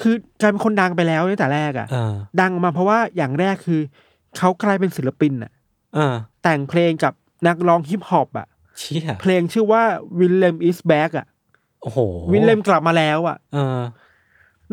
[0.00, 3.80] คือกลายเป็นคนดังไปแล้วตั้งแต่แรกอะเออ ดังมาเพราะว่าอย่างแรกคือ
[4.36, 5.52] เขากลายเป็นศิลปินอะ
[5.94, 7.12] เออแต่งเพลงกับ
[7.46, 8.46] นักร้องฮิปฮอปอะ
[8.78, 9.82] เชี่ยเพลงชื่อว่า
[10.18, 11.26] วิลเลม is back อะ
[11.82, 11.98] โอ้โห
[12.32, 13.80] วิลเลมกลับมาแล้วอะเออ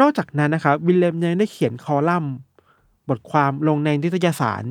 [0.02, 2.34] นอกจากนั้นนะครับวิลเลมยังได้เขียนคอลัมน์
[3.10, 4.64] บทความลงในนิตยสาร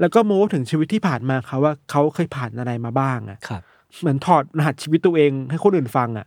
[0.00, 3.62] แล้วก็โม้ถึงชีวิตที่ผ่านมาเขาว่าเขาเคยผ่านอะไรมาบ้างอะครับ
[4.00, 6.26] เหมือนถอดรหัสชีวิตตัวเองให้คนอื่นฟังอะ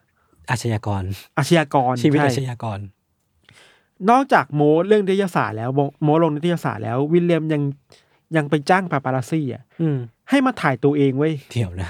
[0.50, 1.04] อาชญากร
[1.38, 2.80] อาชญากรชีวิตใอาชญากร
[4.10, 7.62] นอกจากโม้เรื่องนิตยสารแล้วโมโม้ลงนิตยสารแล้ว วิลเลียมยัง
[8.36, 9.98] ยังไปจ้างปาปาราซี่อะอืม
[10.30, 11.90] ให้มาถ่ายตัวเองเว้ยเดี๋ยวนะ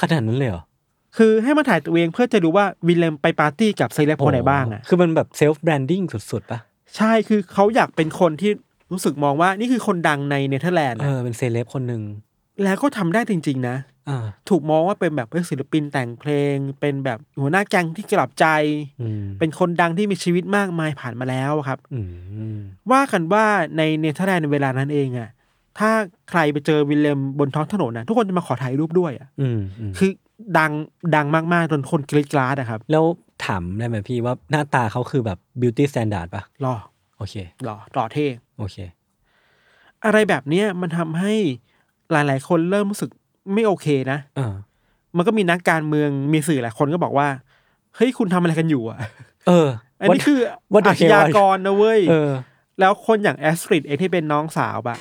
[0.00, 0.62] ขนาดนั้นเลยเหรอ
[1.16, 6.60] คือให้มาถ่ายตัวเองเพื่อจะรู้ว่าวิลเลียมไปปาร์ตี้กับเซเลบคนไหนบ้างอะคือมันแบบ self branding สุดๆปะ
[6.96, 8.52] ใช่คือเขาอยากเป็นคนที่
[8.92, 12.02] รู้สึกมองว่านี่คือคนดังในเนเธอร์แลนด์เออะอเป็นเซเลบคนหนึ่ง
[12.64, 13.76] แล้วก็ทำได้จริง ๆ นะ
[14.08, 18.46] อ่าถูกมองว่าเป็นแบบศิลปินแต่งเพลง เป็นแบบหัวหน้าแก๊งที่กลับใจ
[19.00, 22.00] อืมเป็นคนดังที่มีชีวิตมากมายผ่านมาแล้วครับ อื
[22.54, 22.58] ม
[22.92, 23.44] ว่ากันว่า
[23.76, 25.30] ในเนเธอร์แลนด์ในเวลานั้นเองอะ
[25.78, 25.90] ถ้า
[26.30, 30.10] ใครไปเจอวิลเลมบนท้องถนนนะทุกคนจะมาขอถ่ายรูปด้วยอะอืมอืมคือ
[30.58, 30.72] ดัง
[31.14, 33.04] ดังมากๆจนคนกรี๊ดกร๊าดอะครับแล้ว
[33.44, 36.74] ถามได้ไหมพี่ว่าหน้าตาเขาคือแบบ beauty standard ปะหล่อ
[37.16, 37.34] โอเค
[37.64, 38.26] หล่อหล่อเท่
[38.58, 38.76] โอเค
[40.04, 41.34] อะไรแบบเนี้ยมันทำให้
[42.12, 43.10] หลาย ๆ คนเริ่มรู้สึก
[43.54, 44.54] ไม่โอเคนะเออ
[45.16, 47.28] มันก็มีนักการเมืองมีสื่อหลายคนก็บอกว่า
[47.96, 48.98] เฮ้ยคุณทำอะไรกันอยู่อะ
[49.48, 49.68] เออ
[50.00, 50.38] อันนี้คือ
[50.72, 52.32] what the อาชญากรนะเว้ยเออ
[52.80, 54.98] แล้วคนอย่างแอสตริดเองที่เป็นน้องสาวบะ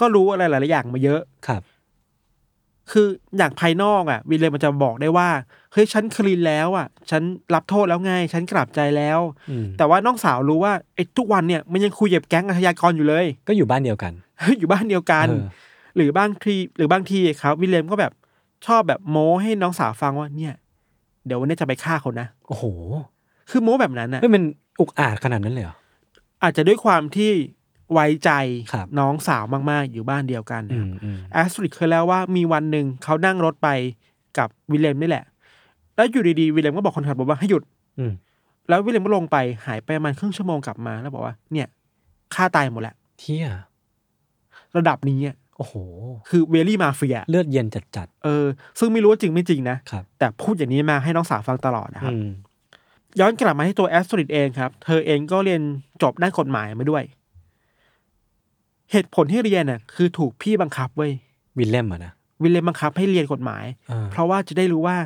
[0.00, 1.62] ก็รู้อะไรหลาย ๆ อย่างมาเยอะครับ
[2.92, 3.06] คือ
[3.38, 5.28] อย่างภายนอกอะ วิลเลมมันจะบอกได้ว่า
[5.72, 7.22] เฮ้ยฉันคลีนแล้วอะ ฉัน
[7.54, 9.20] รับโทษแล้วไง ฉันกลับใจแล้ว
[9.50, 14.12] อืมแต่ว่าน้องสาวรู้ว่าไอ้ทุกวันเนี่ยมันยังคุยกับแก๊งอาชญากรอยู่เลย ก็อยู่บ้านเดียวกัน
[14.58, 15.44] อยู่บ้านเดียวกันเออ
[15.98, 18.12] หรือบางทีหรือบางทีครับ วิลเลมก็แบบ
[18.66, 20.54] ชอบแบบโม้ให้น้องสาวฟังว่าเนี่ย
[21.26, 22.64] เดี๋ยววันนี้จะไปฆ่าคนนะ โอ้โห
[23.50, 24.44] คือโม้แบบนั้นอะไม่เป็น
[24.80, 25.76] อุกอาจขนาดนั้นเลยเหรอ
[26.42, 27.32] อาจจะด้วยความที่
[27.92, 28.30] ไว้ใจ
[28.72, 33.68] ครับน้องสาวมากๆ อยู่บ้านเดียวกันอืนะครับมอืมแอสตริดเคยแล้วว่ามีวันหนึ่งเขานั่งรถไป
[34.38, 35.24] กับวิลเลมนี่แหละ
[35.96, 37.62] แล้วอยู่ดีๆวิลเลมก็บอกคนขับรถว่าให้หยุด
[37.98, 38.12] อืม
[38.68, 39.36] แล้ววิลเลมก็ลงไป
[39.66, 41.66] หายไปประมาณครึ่งชั่วโมงกลับมา แล้วบอกว่า เนี่ย
[42.34, 43.46] ฆ่าตายหมดแล้วเชี่ย
[44.76, 45.74] ระดับนี้อะ โอ้โห
[46.28, 48.46] คือ very มาเฟียเลือดเย็นจัดจัดเออ
[48.78, 52.28] ซึ่งไม่รู้ว่าจริงไม่จริงนะๆครับ แต่พูดอย่างนี้มาให้น้องสาวฟังตลอดนะครับ อืม
[53.20, 55.60] ย้อนกลับมาที่ตัวแอสตริดเองครับ เธอเองก็เรียน
[56.02, 57.02] จบด้านกฎหมายมาด้วย
[58.92, 61.12] เหตุผลที่เรียนน่ะคือถูกพี่บังคับเว้ย
[61.58, 64.96] วิลเลมอะนะวิลเลมบังคับให้เรียนกฎหมายเออเพราะว่าจะได้รู้ว่า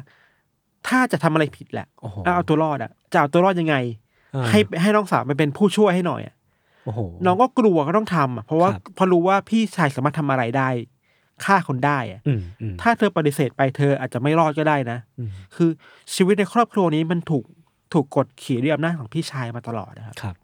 [0.89, 3.77] ถ้าจะทำอะไรผิดแหละโอ้โหแล้วเอาตัวรอดอะจะเอาตัวรอดยังไง
[4.33, 6.42] เออให้ให้น้องสาวไปเป็นผู้ช่วยให้หน่อยอะโอ้โห
[7.27, 10.69] น้องก็กลัวก็ต้องทำอะเพราะว่าครับพอรู้ว่าพี่ชายสามารถทำอะไรได้
[11.45, 15.71] ฆ่าคนได้อะอืมอืมถ้าเธอปฏิเสธไปเธออาจจะไม่รอดก็ได้นะอืมคือ
[16.15, 17.45] ชีวิตในครอบครัวนี้มันถูก
[17.93, 20.37] ถูกกดขี่ด้วยอำนาจของพี่ชายมาตลอดนะครับครับ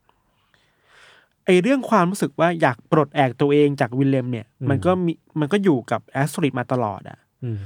[1.46, 7.58] ไอเรื่องความรู้สึกว่าอยากปลดแอกตัวเองจากวิลเลมเนี่ยอืมมันก็มีมันก็อยู่กับแอสตริดมาตลอดอะอืม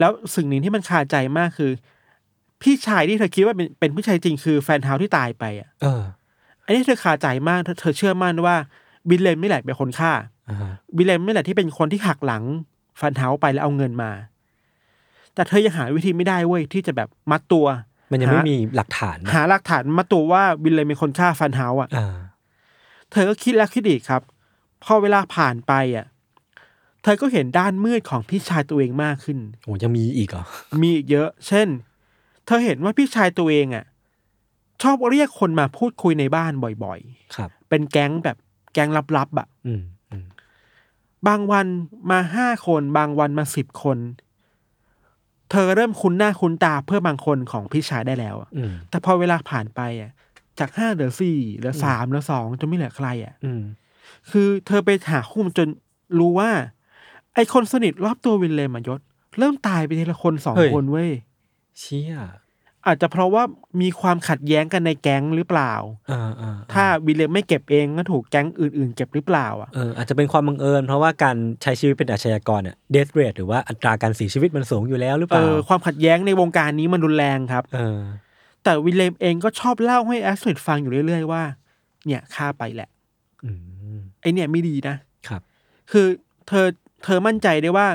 [0.00, 1.72] แล้วสิ่งหนึ่งที่มันคาใจมากคือ
[2.62, 8.56] พี่ชายที่เธอคิดว่าเป็นเป็นผู้ชายจริงคือแฟนเฮาที่ตายไปอะเอออันนี้เธอคาใจมากเธอเธอเชื่อมั่นว่า
[9.10, 10.12] วิลเลมนี่แหละเป็นคนฆ่า
[10.48, 12.42] อ่าฮะวิลเลมนี่แหละที่เป็นคนที่หักหลัง
[12.96, 14.10] แฟนเฮาส์ไปแล้วเอาเงินมา
[15.34, 17.66] แต่เธอยังหาวิธีไม่ได้เว้ยที่จะแบบมัดตัว
[18.10, 22.14] มันยังไม่หามีหลักฐานนะหาหลักฐานมาตัวว่าวิลเลมเป็นคนฆ่าแฟนเฮาส์อะอ่า
[23.10, 24.22] เธอก็คิดแล้วคิดอีกครับ
[24.84, 26.06] พอเวลาผ่านไปอะ
[27.02, 30.44] เธอก็เห็นด้านมืดของพี่ชายตัวเองมากขึ้นโอ้ยังมีอีกเหรอ
[30.82, 31.68] มีอีกเยอะ เช่น
[32.46, 33.84] เธอเห็นว่าพี่ชายตัวเองอะ
[34.82, 36.52] ชอบเรียกคนมาพูดคุยในบ้าน
[36.84, 37.00] บ่อย
[37.36, 38.36] ครับๆเป็นแก๊งแบบ
[38.74, 40.24] แก๊งลับๆอะอืมอืม
[41.28, 41.66] บางวัน
[42.10, 43.98] มาห้าคนบางวันมาสิบคน
[45.50, 50.10] เธอเริ่มคุ้นหน้าคุ้นตาเพื่อบางคนของพี่ชายได้แล้วอะอืมแต่พอเวลาผ่านไปอะ
[50.58, 53.62] จากห้าเหลือสี่เหลือสามเหลือสองจนไม่เหลือใครอะ อืม
[54.30, 55.68] คือเธอไปหาข้อมูลจน
[56.18, 56.50] รู้ว่า
[57.34, 59.00] ไอคนสนิทรอบตัววินเลมอะยศ
[59.38, 61.10] เริ่มตายไปทีละคนสองเฮ้ยคนเว้ย
[61.78, 62.14] เชี่ย
[62.86, 63.42] อาจจะเพราะว่า
[63.80, 65.72] มีความขัดแย้งกันในแก๊งหรือเปล่า
[66.10, 77.98] อ่าอ่าถ้าวิลเลมไม่เก็บเองก็ถูกแก๊งอื่นๆ เก็บหรือเปล่าอะเอออาจจะเป็นความบังเอิญ เพราะว่าการใช้ชีวิตเป็นอาชญากรเนี่ยเด h เรทหรือว่าอัตราการเสียชีวิตมันสูงอยู่แล้วหรือเปเอล่าอความขัดแย้งในวงการนี้มันรุนแรงครับเออ
[78.64, 81.42] แต่วิลเลมเองก็ชอบเล่าให้แอสตริดฟังอยู่เรื่อย ๆ ว่า
[82.06, 82.88] เนี่ยฆ่าไปแหละ
[83.44, 83.50] อื
[83.96, 84.96] มไอเนี่ยไม่ดีนะ
[85.28, 85.42] ครับ
[85.90, 86.06] คือ
[86.48, 86.66] เธอ
[87.04, 87.88] เธอมั่นใจได้ว่า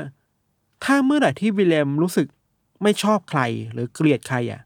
[0.84, 2.28] ถ้าเมื่อไหร่ที่วิลเลมรู้สึก
[2.84, 3.42] ไม่ชอบใคร
[3.74, 4.62] หรือเกลียดใครอะ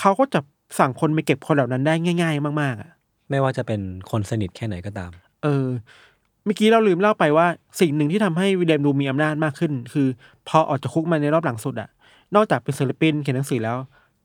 [0.00, 0.40] เขาก็จะ
[0.78, 2.90] สั่งคนไปเก็บคนเหล่านั้นได้ง่าย ๆ มากๆอะ
[3.30, 3.80] ไม่ว่าจะเป็น
[4.10, 5.10] คนสนิทแค่ไหนก็ตาม
[5.42, 5.66] เออ
[6.44, 7.46] เมื่อกี้เราลืมเล่าไปว่า
[7.80, 10.06] สิ่งหนึ่งที่ทำให้วิลเลมดูมีอำนาจมากขึ้น คือ
[10.48, 11.88] พอออกจากคุกมาในรอบหลังสุดอะ
[12.34, 13.76] นอกจากเป็นศิลปินเขียนหนังสือแล้ว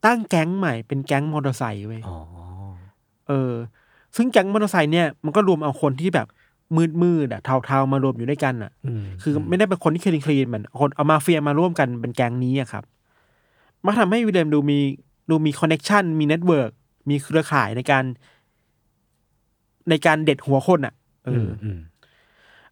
[0.05, 2.17] ตั้งแก๊งใหม่เป็นแก๊งมอเตอร์ไซค์เว้ยอ๋อ
[3.28, 3.53] เออ
[4.15, 6.28] ซึ่งแก๊งมอเตอร์ไซค์เนี่ยมันก็รวมเอาคนที่แบบ
[6.76, 12.84] มืดมืดๆอะเทาๆมารวมอยู่ด้วยกันอะอืมคือไม่ได้เป็นคนที่ clean clean เหมือนคนเอามาเฟียมาร่วมกันเป็นแก๊งนี้อะครับ
[13.86, 14.80] มาทำให้วิลเลียมดูมี
[15.32, 16.71] ดูมี connection มี network
[17.09, 18.03] มีเครือข่ายในการ
[19.89, 20.93] ในการเด็ดหัวคนอะ
[21.25, 21.79] เออือมออืม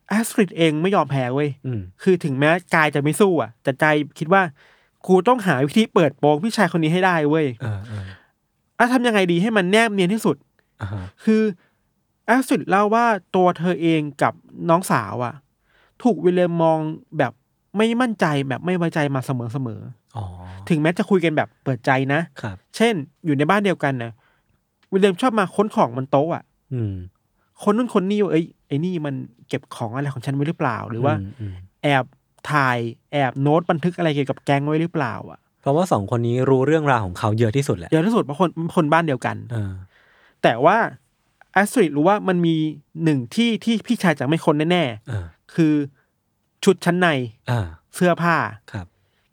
[0.07, 3.85] แอสตริดเองไม่ยอมแพ้เว้ยอืมคือถึงแม้กายจะไม่สู้อะ แต่ใจ
[4.19, 4.41] คิดว่า
[5.07, 8.05] กูต้องหาวิธีเปิดโปงพี่ชายคนนี้ให้ได้เว้ยเออเออ
[8.77, 10.35] อะทำยังไงดีให้มันแนบเนียนที่สุด
[10.81, 11.41] อ่าฮะคือ
[12.25, 13.05] แอสตริดเล่าว่า
[13.35, 14.33] ตัวเธอเองกับ
[14.69, 15.35] น้องสาวอะ
[16.03, 16.79] ถูกวิลเลมมอง
[17.17, 17.33] แบบ
[17.79, 19.81] ไม่มั่นใจแบบไม่ไว้ใจมาเสมอเสมอ
[20.17, 22.93] อ๋อๆถึงแม้จะคุยกันแบบเปิดใจนะครับ เช่น
[23.25, 24.11] อยู่ในบ้านเดียวกันนะ
[24.91, 26.93] วิลเลมชอบมาค้นของบนโต๊ะอะอืม
[27.63, 29.15] คนนู้นคนนี้ว่าเอ้ยไอ้นี่มัน
[29.47, 31.53] เก็บของอะไรของฉันไว้หรือเปล่า หรือว่ามอืม
[31.83, 32.03] แอบ
[32.51, 32.77] ถ่าย
[33.11, 39.73] แอบโน้ตบันทึกอะไรเกี่ยวกับแก๊งไว้หรือเปล่าอะเพราะว่าสองคนนี้รู้เรื่องราวของเขาเยอะที่สุดแหละเยอะที่สุดเพราะคนคนบ้านเดียวกันเออ
[40.43, 40.77] แต่ว่า
[41.53, 42.55] แอสตริดรู้ว่ามันมี
[43.03, 45.73] หนึ่งที่ที่พี่ชายจะไม่ค้นแน่เออๆคือ
[46.63, 47.07] ชุดชั้นใน
[47.49, 48.35] อ่าเสื้อผ้า
[48.71, 48.85] ครับ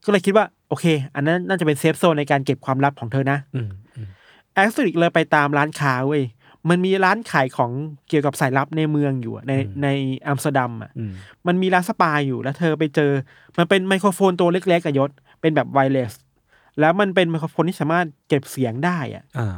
[0.04, 4.08] ก็เลยคิดว่า โอเค อันนั้นน่าจะเป็น safe zone ในการเก็บความลับของเธอนะอืมอืม
[4.54, 6.22] แอสตริดเลยไปตามร้านค้าเว้ย
[6.68, 7.70] มันมีร้านขายของ
[8.08, 9.52] เกี่ยวกับสายลับในเมืองอยู่อะใน
[9.82, 9.88] ใน
[10.26, 11.12] อัมสเตอร์ดัมอะอืม
[11.46, 13.10] มันมีร้าน spy อยู่แล้วเธอไปเจอ
[13.58, 15.10] มันเป็นไมโครโฟนตัวเล็กๆกับยศ
[15.40, 16.12] เป็นแบบไวเลส
[16.80, 19.56] แล้วมันเป็นไมโครโฟนที่สามารถเก็บเสียงได้อะอ่า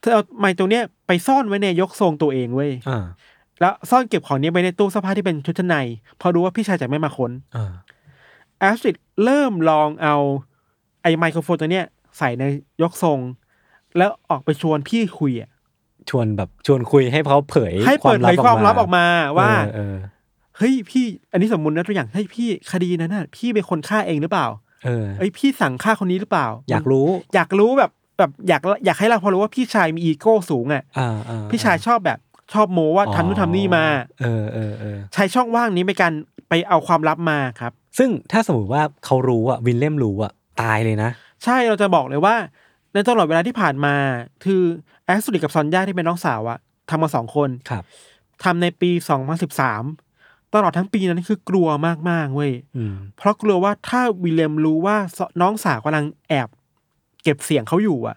[0.00, 3.04] เธอเอาไมค์ตัวเนี้ยไปซ่อนไว้ในยกทรงตัวเองเว้ยอ่า
[3.60, 5.76] แล้วซ่อนเก็บของนี้ไว้ในตู้เสื้อผ้าที่เป็นชุดชั้นใน
[6.20, 7.72] พอรู้ว่าพี่ชายจะไม่มาค้นอ่า
[8.60, 10.16] แอสตริดเริ่มลองเอา
[11.02, 11.86] ไอ้ไมโครโฟนตัวเนี้ย
[12.18, 12.42] ใส่ใน
[12.82, 13.18] ยกทรง
[13.96, 15.50] แล้วออกไปชวนพี่คุยอะ
[16.10, 19.04] ชวนแบบชวนคุยให้เขาเผยให้เปิดเผยความลับออกมา
[19.38, 19.96] ว่าเออเออ
[20.56, 24.46] เฮ้ยพี่อันนี้สมมุตินะตัวอย่างเฮ้ยพี่คดีนั้นน่ะ พี่เป็นคนฆ่าเองหรือเปล่า
[24.84, 32.18] เออเอ้ยพี่สั่งฆ่าคนนี้หรือเปล่า อยากรู้ อยากรู้แบบแบบอยากอยากให้เราพอรู้ว่าพี่ชายมีอีโก้สูงอะอ่าอ่าพี่ชายชอบแบบ
[32.54, 33.84] ชอบโมว่าทำนู่นทำนี่มา
[34.22, 36.12] เออเออเออใช้ช่องว่างนี้ในการ
[36.48, 40.32] ไปเอาความลับมาครับ ซึ่งถ้าสมมติว่าเขารู้อะวินเล่มรู้อะ
[40.62, 41.10] ตายเลยนะ
[41.44, 42.36] ใช่เราจะบอกเลยว่า
[42.92, 43.94] ในตลอดเวลาที่ผ่านมา
[44.44, 44.62] คือ
[45.06, 46.58] แอสตริดกับซอนย่าที่เป็นน้องสาวอะ
[46.90, 47.84] ทำมาสองคนครับ
[48.44, 48.90] ทำในปี
[49.72, 51.68] 2013ตลอดทั้งปีนั้นคือกลัว
[52.10, 54.96] มากๆเว้ยอืมเพราะกลัวว่าถ้าวิลเลมรู้ว่า
[55.40, 56.48] น้องสาวกำลังแอบ
[57.22, 58.16] เก็บเสียงเขาอยู่อะ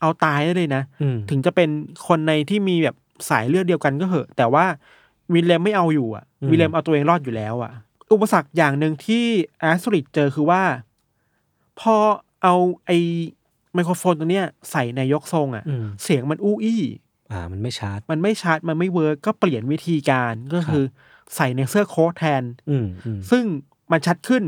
[0.00, 1.68] เอาตายได้เลยนะอืมถึงจะเป็น
[2.06, 2.96] คนในที่มีแบบ
[3.28, 4.64] สายเลือดเดียวกันก็เหอะ แต่ว่า
[5.34, 7.72] วิลเลมไม่เอาอยู่อะวิลเลมเอาตัวเองรอดอยู่แล้วอะ
[8.12, 9.24] อุปสรรคอย่างหนึ่งที่
[9.60, 10.62] แอสตริดเจอคือว่า
[11.80, 11.96] พอ
[12.42, 12.54] เอา
[12.86, 12.90] ไอ
[13.74, 16.82] ไมโครโฟนตัวเนี้ยใส่ในยกทรงอะอืมเสียงมันอู้อี้
[17.32, 20.84] อ่า มันไม่ sharp มันไม่ชัดมันไม่ work ก็เปลี่ยนวิธีการก็คือ
[21.36, 23.44] ใส่ในเสื้อโค้ทแทน อืมอืมซึ่ง
[23.92, 24.42] มันชัดขึ้น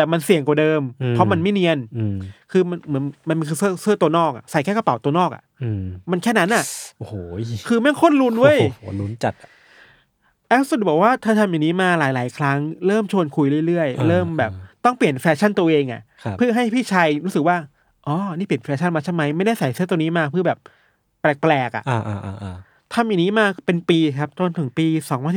[0.00, 2.16] แต่มันเสี่ยงกว่าเดิมอืมเพราะมันไม่เนียนอืม
[2.52, 6.64] คือมันเหมือนมันคือเสื้อเสื้อตัวนอกอะใส่แค่กระเป๋าตัวนอกอะอืมมันแค่นั้นอะ
[6.98, 7.14] โอ้โห
[7.68, 9.50] คือแม่งโคตรลุ้นเว้ยโอ้โหลุ้นจัดอะ
[10.48, 14.52] แอสตริดบอกว่าเธอทำอย่างนี้มาหลาย ๆ ครั้งเริ่มชวนคุยเรื่อยอ่าๆเริ่มแบบ
[14.84, 17.56] ต้องเปลี่ยนแฟชั่นตัวเองอะครับเพื่อให้พี่ชายรู้สึกว่า
[18.06, 20.58] อ๋อนี่เปลี่ยนแฟชั่นมาใช่ไหมไม่ได้ใส่เสื้อตัวนี้มาเพื่อแบบ
[21.20, 22.56] แปลกๆอะอ่าอ่าอ่าอ่า
[22.94, 24.86] ทำอย่างนี้มาเป็นปีครับจนถึงปี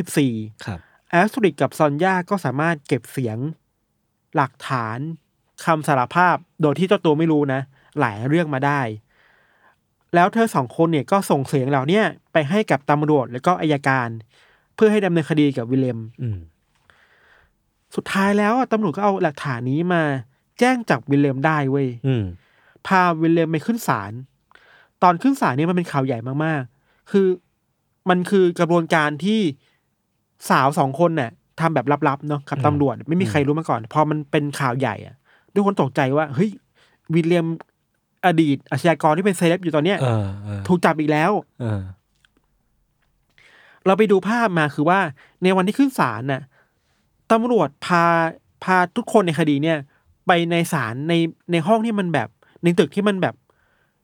[0.07, 0.79] 2014ครับ
[1.11, 3.37] แอสตริดกับซอนยาก็สามารถเก็บเสียง
[4.35, 4.97] หลักฐาน
[5.65, 7.61] คำสารภาพโดยที่เจ้าตัวไม่รู้นะ
[7.99, 8.81] หลายเรื่องมาได้
[10.15, 14.07] แล้วเธอสองคนเนี่ยก็ส่งเสียงเหล่าเนี้ยไปให้กับตำรวจแล้วก็อายการ
[14.75, 16.37] เพื่อให้ดำเนินคดีกับวิลเลมอืม
[17.95, 20.03] สุดท้ายแล้วอะตำรวจก็เอาหลักฐานนี้มา
[20.59, 22.23] แจ้งจับวิลเลมได้เว้ยอืม
[22.87, 24.11] พาวิลเลมไปขึ้นศาล
[25.03, 27.27] ตอนขึ้นศาลเนี่ยมันเป็นข่าวใหญ่มากๆ คือ
[28.09, 29.41] มันคือกระบวนการที่
[30.49, 35.15] สาวสองคนเนี่ย ทำแบบลับๆเนาะกับอืมตำรวจไม่มีใครรู้มาก่อน พอมันเป็นข่าวใหญ่อะ
[35.53, 36.49] ทุกคนตกใจว่าเฮ้ย
[37.13, 37.47] วิลเลม
[38.25, 41.31] อดีตอาชญากรที่เป็นเซเลบอยู่ตอนเนี้ยเออเออถูกจับอีกแล้ว
[41.61, 41.81] เออ
[43.85, 44.99] เราไปดูภาพมาคือว่า
[45.43, 46.41] ในวันที่ขึ้นศาลน่ะ
[47.31, 48.03] ตำรวจพา
[48.63, 49.77] พาทุกคนในคดีเนี่ย
[50.27, 51.13] ไปในศาลใน
[51.51, 52.29] ในห้องที่มันแบบ
[52.63, 53.35] ในตึกที่มันแบบ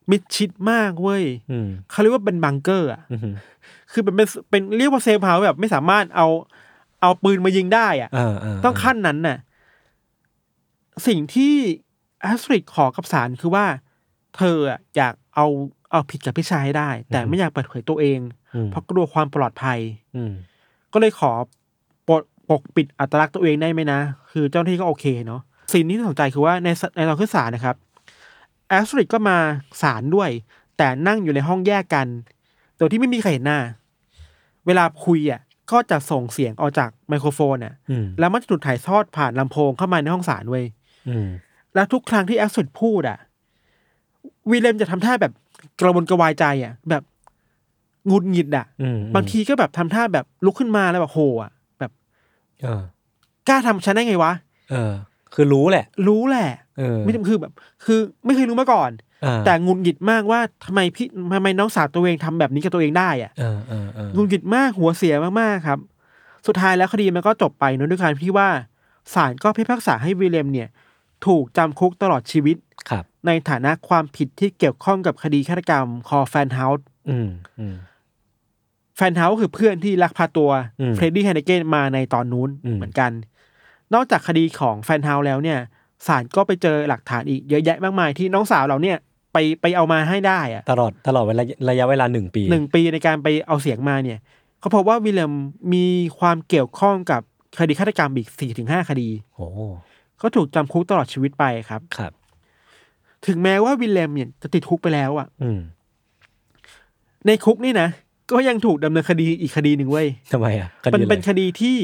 [0.09, 3.33] มิดชิดมากเว้ยอืมเขาเรียกว่าเป็นบังเกอร์อะอืม
[3.91, 6.27] คือเป็นเป็นเป็นเรียกว่า safe house แบบไม่สามารถเอา
[7.01, 9.37] เอาปืนมายิงได้อะเออเออต้องขั้นนั้นน่ะ
[11.07, 11.53] สิ่งที่
[12.21, 13.65] แอสตริดขอกับศาลคือว่า
[14.37, 15.47] เธออะอยากเอา
[15.91, 18.19] เอาผิดกับพี่ชายให้ได้ แต่ไม่อยากเปิดเผยตัวเอง
[18.55, 19.79] อืมเพราะกลัวความปลอดภัย
[20.15, 20.33] อืม
[20.93, 21.31] ก็เลยขอ
[22.07, 23.99] ปกปกปิดอัตลักษณ์ตัวเองได้ไหมนะ
[24.31, 25.41] คือเจ้าหน้าที่ก็โอเคเนาะ
[25.73, 27.75] สิ่งที่น่าสนใจคือว่าในสในตอนขึ้นศาลนะครับ
[28.69, 29.37] แอสตริดก็มา
[29.81, 30.29] ศาลด้วย
[30.77, 32.07] แต่นั่งอยู่ในห้องแยกกัน
[32.77, 33.59] โดยที่ไม่มีใครเห็นหน้า
[34.65, 35.41] เวลาคุยอะ
[35.71, 40.65] ก็จะส่งเสียงออกจากไมโครโฟนอะอืมแล้วมันจะถูกถ่ายทอดผ่านลำโพงเข้ามาในห้องศาลเว้ย
[41.09, 41.27] อืม
[41.75, 43.17] แล้วทุกครั้งที่แอสตริดพูดอะ
[44.49, 45.33] วีเลมจะทำท่าแบบ
[45.79, 47.03] กระวนกระวายใจอะ แบบ
[48.07, 51.91] หงุดหงิดอะอืมบางทีก็แบบทำท่าแบบลุกขึ้นมาแล้วแบบโหอะ แบบ
[52.63, 52.81] เออ
[53.47, 54.31] กล้าทำฉันได้ไงวะ
[54.71, 54.93] เออ
[55.33, 57.53] คือรู้แหละ รู้แหละเออไม่คือแบบ
[57.85, 59.08] คือไม่เคยรู้มาก่อนอ่า
[59.45, 65.79] แต่งุนหงิดมากว่าทำไมพี่ทำไมน้องสาวตัวเองทำแบบนี้กับตัวเองได้อะเออเออเออหงุนหงิดมากหัวเสียมากๆครับ
[66.47, 68.49] สุดท้ายแล้วคดีมันก็จบไปเนอะด้วยการที่ว่า
[69.13, 70.67] ศาลก็พิพากษาให้วิลเลมเนี่ย
[71.25, 72.57] ถูกจำคุกตลอดชีวิต
[72.89, 77.75] ครับ ในฐานะความผิดที่เกี่ยวข้องกับคดีฆาตกรรมคอแฟนเฮาส์อืมอืม
[78.95, 80.51] แฟนเฮาส์คือเพื่อนที่ลักพาตัว
[80.81, 83.11] อืมเฟรดดี้ไฮเนเกนมาในตอนนู้นอืมเหมือนกัน
[83.93, 85.59] นอกจากคดีของแฟนเฮาส์แล้วเนี่ย
[86.07, 88.97] ศาลก็ไปเจอหลักฐานอีกเยอะแยะมากมายที่น้องสาวเราเนี่ย
[89.33, 94.19] ไปไปเอามาให้ได้อะตลอดตลอดเวลาระยะเวลาหนึ่งปีหนึ่งปีในการไปเอาเสียงมาเนี่ย
[94.59, 95.33] เขาพบว่าวิลเลม
[95.73, 95.85] มี
[96.19, 97.21] ความเกี่ยวข้องกับ
[97.59, 99.45] คดีฆาตกรรมอีกสี่ถึงห้าคดีโอ้
[100.21, 102.11] ก็ถูกจำคุกตลอดชีวิตไปครับครับ
[103.27, 105.59] ถึงแม้ว่าวิลเลมเนี่ยจะติดคุกไปแล้วอะอืม
[107.25, 107.89] ในคุกนี่นะ
[108.31, 111.77] ก็ยังถูกดำเนินคดีอีกคดีหนึ่งเว้ยทำไมอะคมันดีอะไรเป็นคดีที่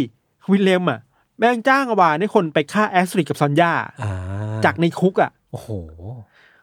[0.51, 0.99] วิลเลมอะ
[1.37, 3.71] แม่งจ้างอวานให้คนไปฆ่าแอสตริดกับซอนยา
[4.03, 4.11] อ่า
[4.65, 5.69] จากในคุกอะ โอ้โห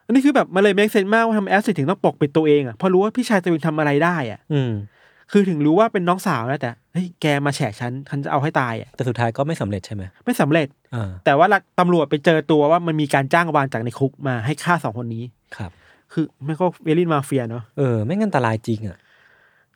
[0.06, 4.72] อันนี้คือแบบมันเลยแมกเซนมากว่าทำไมแอสตริดถึงต้องปกปิดตัวเองอะเพราะรู้ว่าพี่ชายตัวเองทำอะไรได้อะ อืม
[5.32, 11.46] คือถึงรู้ว่าเป็นน้องสาวแล้วแต่เฮ้ยแกมาแฉฉันฉันจะเอาให้ตายอะแต่สุดท้ายก็ไม่สำเร็จใช่ไหมไม่สำเร็จ อ่าแต่ว่า
[11.80, 15.24] ตำรวจไปเจอตัวว่ามันมีการจ้างอวานจากในคุกมาให้ฆ่าสองคนนี้
[15.56, 15.70] ครับ
[16.12, 18.96] คือมันก็เวลินมาเฟียเนาะ เออ ไม่งั้นอันตรายจริงอะ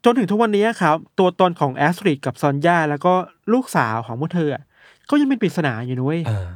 [0.05, 3.12] จนถึงทุกวันนี้ครับ ตัวตนของแอสตริดกับซอนยาแล้วก็
[3.53, 4.62] ลูกสาวของพวกเธออะ
[5.11, 6.49] ก็ยังเป็นปริศนาอยู่นะเว้ย เออ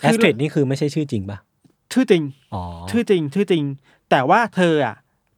[0.00, 1.38] คืแออสตริดนี่คือไม่ใช่ชื่อจริงป่ะ
[1.92, 2.22] ชื่อจริง
[2.54, 3.64] อ๋อชื่อจริงชื่อจริง
[4.10, 4.96] แต่ว่าเธออะ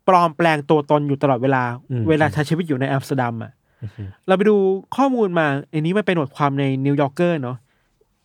[0.09, 4.57] ปลอมแปลงตัวตนอยู่ตลอดเวลาอืมเวลาใช้ชีวิตอยู่ในอัมสเตอร์ดัมอะอือฮึเราไปดู
[4.97, 7.57] ข้อมูลมาอันนี้มันเป็นบทความในนิวยอร์กเกอร์เนาะ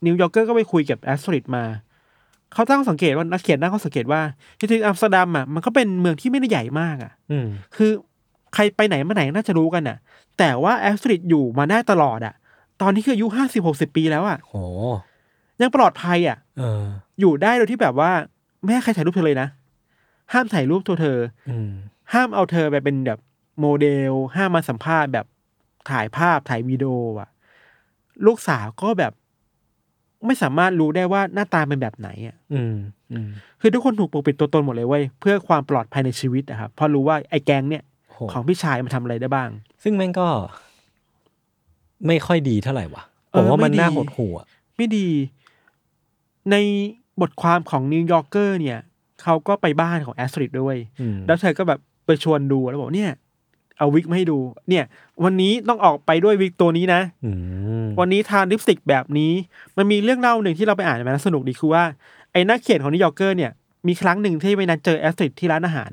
[0.06, 1.64] นิวยอร์กเกอร์ก็ไปคุยกับแอสตริดมา
[2.54, 4.22] เขาตั้งข้อสังเกตว่านักเขียนตั้งข้อสังเกตว่า
[4.60, 7.92] จริงๆอัมสเตอร์ดัมอะมันก็เป็นเมืองที่ไม่ได้ใหญ่มากอะอืมคือ
[8.54, 9.98] ใครไปไหนมาไหนน่าจะรู้กันอะ
[10.40, 12.34] แต่ว่าแอสตริดอยู่มาได้ตลอดอะ
[12.82, 14.56] ตอนนี้คืออายุห้าสิบหกสิบปีแล้วอะโห
[15.62, 16.84] ยังปลอดภัยอะเออ
[17.20, 18.12] อยู่ได้โดยที่แบบว่า
[18.64, 19.47] ไม่ให้ใครถ่ายรูปเธอเลยนะ
[20.34, 21.18] ห้ามถ่ายรูปตัวเธอ
[21.49, 21.70] อืม
[22.14, 23.20] ห้ามเอาเธอไปเป็นแบบ
[23.60, 25.26] โมเดล ห้ามมาสัมภาษณ์แบบ
[25.89, 27.30] ถ่ายภาพถ่ายวีดีโออะ
[28.26, 29.14] ลูกสาวก็แบบ
[30.26, 32.76] ไม่สามารถรู้ได้ว่าหน้าตาเป็นแบบไหนอะ อืม
[33.12, 33.30] อืม
[33.62, 39.49] คือทุกคนถูกปกปิดตัวตนหมดเลยเว้ยเพื่อความปลอดภัยในชีวิตนะครับเพราะรู้ว่าไอ้แก๊งเนี่ยโหของพี่ชายมันทำอะไรได้บ้าง
[39.84, 40.28] ซึ่งแม่งก็
[42.08, 44.45] ไม่ค่อยดีเท่าไหร่วะ เออผมว่ามันไม่ดี น่าหดหู่อะ
[44.78, 45.08] ไม่ดี
[46.52, 46.56] ใน
[47.22, 48.80] บทความของนิวยอร์กเกอร์เนี่ย
[49.24, 53.12] เขาก็ไปบ้านของแอสตริดด้วยอืมแล้วเธอก็แบบไปชวนดูแล้วบอกเนี่ย
[53.78, 54.38] เอาวิกมาให้ดู
[54.70, 54.84] เนี่ย
[55.24, 57.32] วันนี้ต้องออกไปด้วยวิกตัวนี้นะอื
[57.84, 59.32] มวันนี้ทาลิปสติกแบบนี้
[59.78, 61.84] มันมีเรื่องเล่าหนึ่งที่เราไปอ่านมาแล้วสนุกดีคือว่า
[62.32, 63.52] ไอ้นักเขียนของนิวยอร์กเกอร์เนี่ย
[63.88, 65.91] มีครั้งหนึ่งที่ไปนัดเจอแอสตริดที่ร้านอาหาร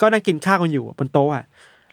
[0.00, 1.44] ก็นั่งกินข้าวกันอยู่บนโต๊ะอะ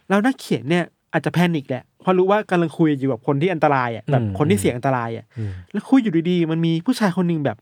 [0.10, 7.58] แล้วนักเขียนเนี่ยอาจจะแพนิคแหละเพราะรู้ว่ากำลังคุยอยู่กับคนที่อันตรายอะแบบคนที่เสี่ยงอันตรายอะอืมแล้วคุยอยู่ดีๆมันมีผู้ชายคนหนึ่งแบบ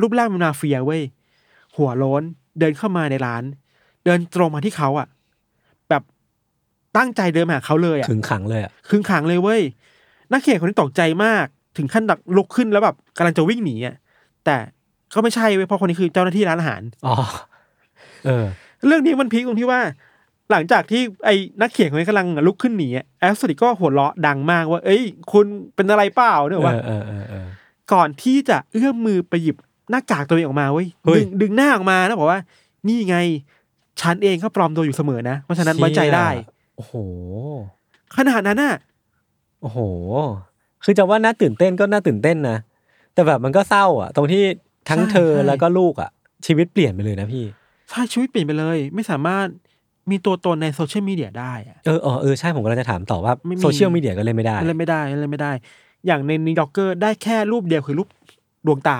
[0.00, 1.02] รูปร่างเป็นมาเฟียเว้ย
[1.76, 2.22] หัวโล้น
[2.58, 3.42] เดินเข้ามาในร้าน
[4.04, 5.08] เดินตรงมาที่เขาอะ
[5.88, 6.02] แบบ
[6.96, 9.62] ตั้งใจเดินมาหาเขาเลยอะขึงขังเลยอะคึงขังเลยเว้ย
[10.32, 13.96] นักเขียนคนนี้ตกใจมาก ถึงขั้นดักลุกขึ้นแล้วแบบกำลังจะวิ่งหนีอะ
[14.44, 14.56] แต่
[15.14, 17.14] ก็ไม่ใช่เว้ยเพราะคนนี้คือเจ้าหน้าที่ร้านอาหารอ๋อ
[18.26, 18.46] เออ
[18.86, 19.80] เรื่องนี้มันพีคตรงที่ว่า
[20.50, 27.46] หลังจากที่ไอ้นักเขียนคนนี้กำลังลุกขึ้นหนีอะแอสตริดก็หัวเราะดังมากว่า เอ้ย คุณเป็นอะไรเปล่าเนี่ยเอว่าอเออเออเออ
[27.92, 29.56] ก่อนที่จะเอื้อมมือไปหยิบ
[29.90, 32.40] หน้ากากตัวเองออกมาเว้ยเฮ้ย ดึงดึงหน้าออกมาแล้วบอกว่า
[32.88, 33.16] นี่ไง
[34.00, 36.28] ฉันเองก็ปลอมตัวอยู่เสมอนะ เพราะฉะนั้นไว้ใจได้
[36.76, 36.94] โอ้โห
[38.16, 38.74] ขนาดนั้นน่ะ
[39.62, 39.78] โอ้โห
[40.84, 42.58] คือจะว่าน่าตื่นเต้นก็น่าตื่นเต้นนะ
[43.14, 44.42] แต่แบบมันก็เศร้าอะ ตรงที่
[44.88, 46.10] ทั้งใช่เธอใช่ แล้วก็ลูกอะ
[46.46, 47.44] ชีวิตเปลี่ยนไปเลยนะพี่
[47.90, 49.46] ใช่ชีวิตเปลี่ยนไปเลย ไม่สามารถ
[50.10, 55.52] มีตัวตนในโซเชียลมีเดียได้อะ เออเออเออ ใช่ ผมกำลังจะถามต่อว่าไม่มี โซเชียลมีเดียก็เล่นไม่ได้ เล่นไม่ได้เล่นไม่ได้
[56.06, 58.08] อย่างในนิวยอร์กเกอร์ได้แค่รูปเดียวคือรูป
[58.66, 58.98] ดวงตา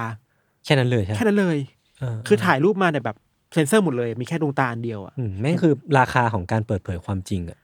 [0.64, 1.58] แค่นั้นเลยใช่ไหมแค่นั้นเลย
[2.00, 3.16] เออคือถ่ายรูปมาแต่แบบ
[3.54, 7.58] เซนเซอร์หมดเลย มีแค่ดวงตาอันเดียวอะอืมแม่งคือราคาของการเปิดเผยความจริงอะ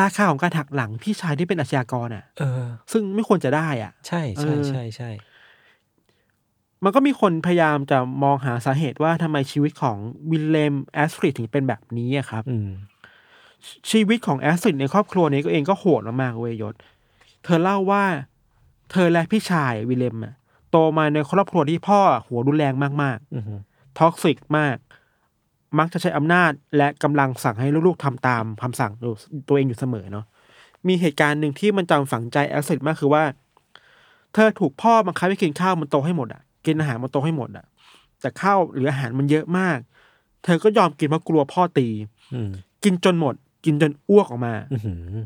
[0.00, 5.10] ราคาของการถักหลังพี่ชายที่เป็นอาชญากรอะเออซึ่งไม่ควรจะได้อะ ใช่ใช่เออใช่ใช่
[6.84, 9.96] มันก็มีคนพยายามจะมองหาสาเหตุว่าทำไมชีวิตของ
[10.30, 12.70] วิลเลมแอสฟริดถึงเป็นแบบนี้อะครับอืม
[13.90, 16.74] ชีวิตของแอสฟริดในครอบครัวนี้ก็เองก็โหดมากๆเวยยศ
[17.44, 18.04] เธอเล่าว่า
[18.90, 20.34] เธอและพี่ชายวิลเลมอะ
[20.70, 24.76] โตมาในครอบครัวที่พ่อหัวรุนแรงมากอือฮึๆ toxic มาก
[25.78, 28.92] มักจะใช้อำนาจและกำลังสั่งให้ลูกๆทำตามคำสั่ง
[29.48, 30.24] ตัวเองอยู่เสมอเนาะ
[30.88, 33.24] มีเหตุการณ์หนึ่งที่มันจำฝังใจแอสตริดมากคือว่า
[34.34, 37.64] เธอถูกพ่อบังคับให้กินข้าวบนโต๊ะให้หมดอะ กินอาหารบนโต๊ะให้หมดอะ
[38.20, 39.78] แต่ข้าวหรืออาหารมันเยอะมาก
[40.44, 41.88] เธอก็ยอมกินเพราะกลัวพ่อตี
[42.34, 42.50] อืม
[42.84, 45.16] กินจนหมด กินจนอ้วกออกมาอือหือ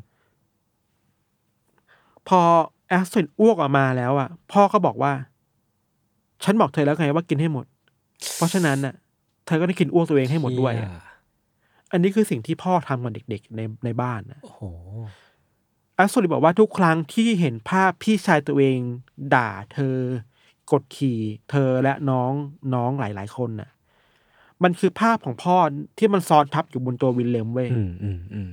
[2.29, 2.41] พอ
[2.89, 5.13] แอสตริดอ้วกออกมาแล้วอะ พ่อก็บอกว่า
[6.45, 7.67] ฉันบอกเธอแล้วไงว่ากินให้หมด
[8.37, 8.95] เพราะฉะนั้นน่ะ
[9.47, 11.01] เธอก็ต้องกินอ้วกตัวเองให้หมดด้วยอะเหี้
[11.93, 14.61] ยันนี้คือสิ่งที่พ่อทำกับเด็ก ๆ ในในบ้านนะโอ้โห
[15.97, 18.79] แอสตริดบอกว่าทุกครั้งที่เห็นภาพพี่ชายตัวเอง
[19.35, 19.97] ด่าเธอ
[20.73, 21.21] กดขี่
[21.51, 22.33] เธอและน้อง
[22.75, 23.71] น้องหลาย ๆ คนน่ะ
[24.63, 25.57] มันคือภาพของพ่อ
[25.99, 28.51] ที่มันซ้อนทับอยู่บนตัววิลเลมเว้ยอืมอืมอืม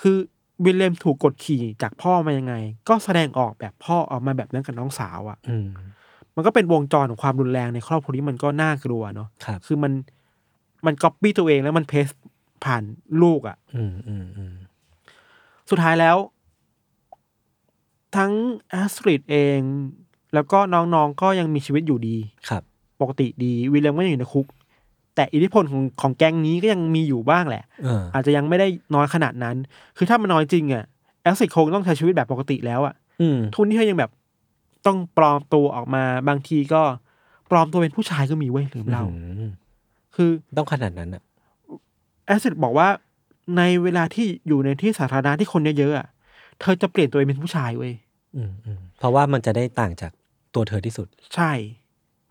[0.00, 0.16] คือ
[0.64, 2.54] วิลเลมถูกกดขี่จากพ่อมายังไง
[2.88, 5.56] ก็แสดงออกแบบพ่อออกมาแบบนั้นกับน้องสาวอะ่ะอื
[6.34, 9.92] มมันก็เป็นวงจรของความรุนแรงในครอบครัวนี้มันก็น่ากลัวเนาะครับ คือมัน
[10.86, 12.08] มันก๊อปปี้ตัวเองแล้วมัน paste
[12.64, 12.82] ผ่าน
[13.22, 14.54] ลูกอะ่ะ อืมอืมอืม
[15.70, 16.16] สุดท้ายแล้ว
[18.16, 18.32] ทั้ง
[18.70, 19.60] แอสตริดเอง
[20.34, 22.16] แล้วก็น้องๆก็ยังมีชีวิตอยู่ดี
[22.48, 22.62] ครับ
[23.00, 24.46] ปกติดีวิลเลมก็ยังอยู่ในคุก
[25.14, 29.56] แต่อิทธิพลของของแก๊งนี้ก็ยังมีอยู่บ้างแหละ เอออาจจะยังไม่ได้น้อยขนาดนั้น
[29.96, 30.84] คือถ้ามันน้อยจริงอะ่ะ
[31.22, 34.10] แอสตริดคงต้องใช้ชีวิตแบบปกติแล้วอะอืมทุนที่เธอยังแบบ
[34.86, 36.82] ต้องปลอมตัวออกมา บางทีก็
[37.50, 39.50] ปลอมตัวเป็นผู้ชายก็มีเว้ยลืมเล่าอืม
[40.14, 41.22] คือต้องขนาดนั้นอะ
[42.26, 42.88] แอสเซทบอกว่า
[43.56, 46.06] ในเวลาที่อยู่ในที่สาธารณะที่คนเยอะๆอะ
[46.60, 47.92] เธอจะเปลี่ยนตัวเองเป็นผู้ชายเว้ย
[48.36, 50.12] อืมอืมเพราะว่ามันจะได้ต่างจาก
[50.54, 51.52] ตัวเธอที่สุด ใช่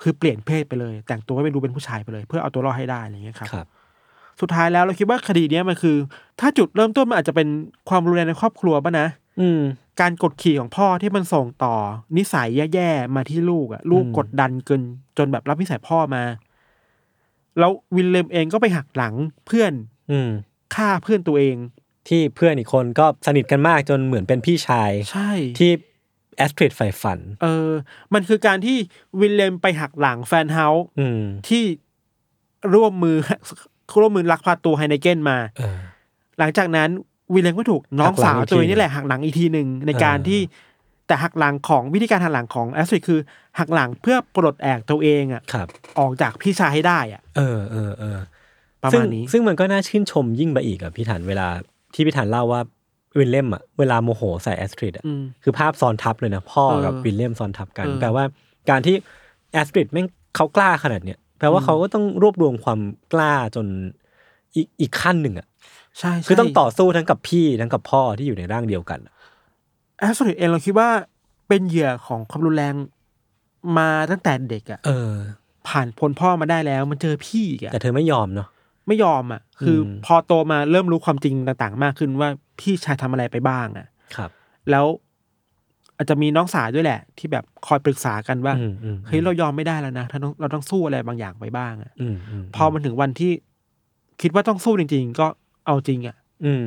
[0.01, 3.68] คือเปลี่ยนเพศไปเลย แต่งตัวให้ไม่รู้เป็นผู้ชายไปเลย เพื่อเอาตัวรอดให้ได้อะไรอย่างเงี้ยครับครับ
[4.41, 5.97] สุดท้ายแล้วเราคิดว่าคดีเนี้ยมันคือ
[6.39, 7.47] ถ้าจุดเริ่มต้นมันอาจจะเป็น
[7.89, 9.08] ความรุนแรงในครอบครัวป่ะนะ
[9.41, 9.62] อืม
[10.02, 11.76] การกดขี่ของพ่อที่มันส่งต่อ
[12.18, 14.82] นิสัยแย่ๆมาที่ลูกอะลูกอืมกดดันเกิน
[15.18, 16.24] จนแบบรับนิสัยพ่อมา
[17.60, 19.14] แล้ววิลเลมเองก็ไปหักหลัง
[19.48, 19.74] เพื่อน
[20.12, 20.30] อืม
[20.76, 21.56] ฆ่าเพื่อนตัวเอง
[22.08, 25.72] ที่เพื่อนอีกคนก็สนิทกันมากจนเหมือนเป็นพี่ชาย ใช่ ที่
[26.38, 27.70] แอสตริดใฝ่ฝัน เออ
[28.14, 28.78] มันคือการที่
[29.20, 31.64] วิลเลมไปหักหลังแฟนเฮาส์อืม ที่
[32.76, 33.18] ร่วมมือ
[34.02, 35.78] ร่วมมือลักพาตัวไฮเนเกนมา เออ
[36.39, 36.89] หลังจากนั้น
[37.34, 40.42] วิลเลมก็ถูกน้องสาวหักหลังอีกตัวเองทีนี่แหละหักหลังอีกทีหนึ่งในการเออที่
[41.08, 43.20] แต่หักหลังของวิธีการหักหลังของแอสตริดคือ
[43.60, 45.68] หักหลังเพื่อปลดแอกตัวเองอะครับ
[46.00, 48.18] ออกจากพี่ชายให้ได้อะ เออเออเออ
[48.82, 51.48] ประซึ่มางณนี้ซึ่งมันก็น่าชื่นชมยิ่งไปอีกอะพี่ถันเวลา
[51.94, 52.62] ที่พี่ถันเล่าว่า
[53.18, 58.24] วิลเลียมอะเวลาโมโหใส่แอสตริดอะอืมคือภาพซ้อนทับเลยนะพ่อเออกับวิลเลียมซ้อนทับกันเออแปลว่า
[58.70, 58.96] การที่
[59.54, 62.80] แอสตริดแม่งเขากล้าขนาดเนี้ยแปลว่าเขาก็ต้องรวบรวมความ
[63.14, 63.66] กล้าจน
[64.56, 65.48] อีกอีกขั้นหนึ่งอะ
[66.00, 69.14] ใช่ใช่คือต้องต่อสู้ทั้งกับพี่ทั้งกับพ่อที่อยู่ในร่างเดียวกันอะ
[70.00, 70.89] แอสตริดเองเราคิดว่า
[71.48, 72.74] เป็นเหยื่อของความรุนแรง
[73.78, 75.14] มาตั้งแต่เด็กอะเออ
[75.68, 78.48] ผ่านพ้นพ่อมาได้แล้ว มันเจอพี่อีกอะแต่เธอไม่ยอมเนาะ
[78.88, 82.30] ไม่ยอมอะคืออมพอโตมาเริ่มรู้ความจริงต่างๆ มากขึ้นว่า
[82.60, 84.30] พี่ชายทำอะไรไปบ้างอะครับ
[84.72, 84.86] แล้ว
[85.98, 93.32] อาจจะมีน้องสาวด้วยแหละ ที่แบบคอยปรึกษากันว่าอืมอืมเฮ้ยเรายอมไม่ได้แล้วนะถ้าต้องเราต้องสู้อะไรบางอย่างไปบ้างอะอืมอืมพอมันถึงวันที่
[94.22, 95.28] คิดว่าต้องสู้จริง ๆ ก็
[95.66, 96.64] เอาจริงอะ อืม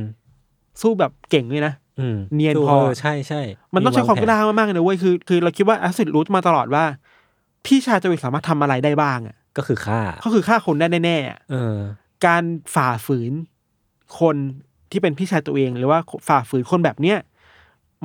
[0.80, 3.40] สู้แบบเก่งเลยนะอืมเนียนสู้พอใช่ใช่
[3.74, 6.84] มันต้องใช้ความกล้ามากๆเลยนะเว้ยคือคือเราคิดว่าแอสซิดรู้มาตลอดว่า
[7.66, 11.76] พี่ชายตัวเองสามารถทำอะไรได้บ้างอะ ก็คือฆ่าก็คือฆ่าคนได้แน่ๆอะเออ
[12.26, 12.42] การ
[12.74, 13.32] ฝ่าฝืน
[14.20, 14.36] คน
[14.90, 17.18] ที่เป็นพี่ชายตัวเองหรือว่าฝ่าฝืนคนแบบเนี้ย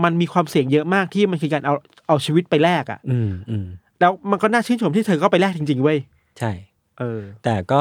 [0.03, 1.73] มันมีความเสี่ยงเยอะมากที่มันคือการเอา
[2.07, 3.65] เอาชีวิตไปแลกอะ อืมอืม
[3.99, 5.97] แล้วมันก็น่าชื่นชมที่เธอก็ไปแลกจริงๆเว้ย
[6.39, 6.51] ใช่
[6.99, 7.79] เออ แต่ก็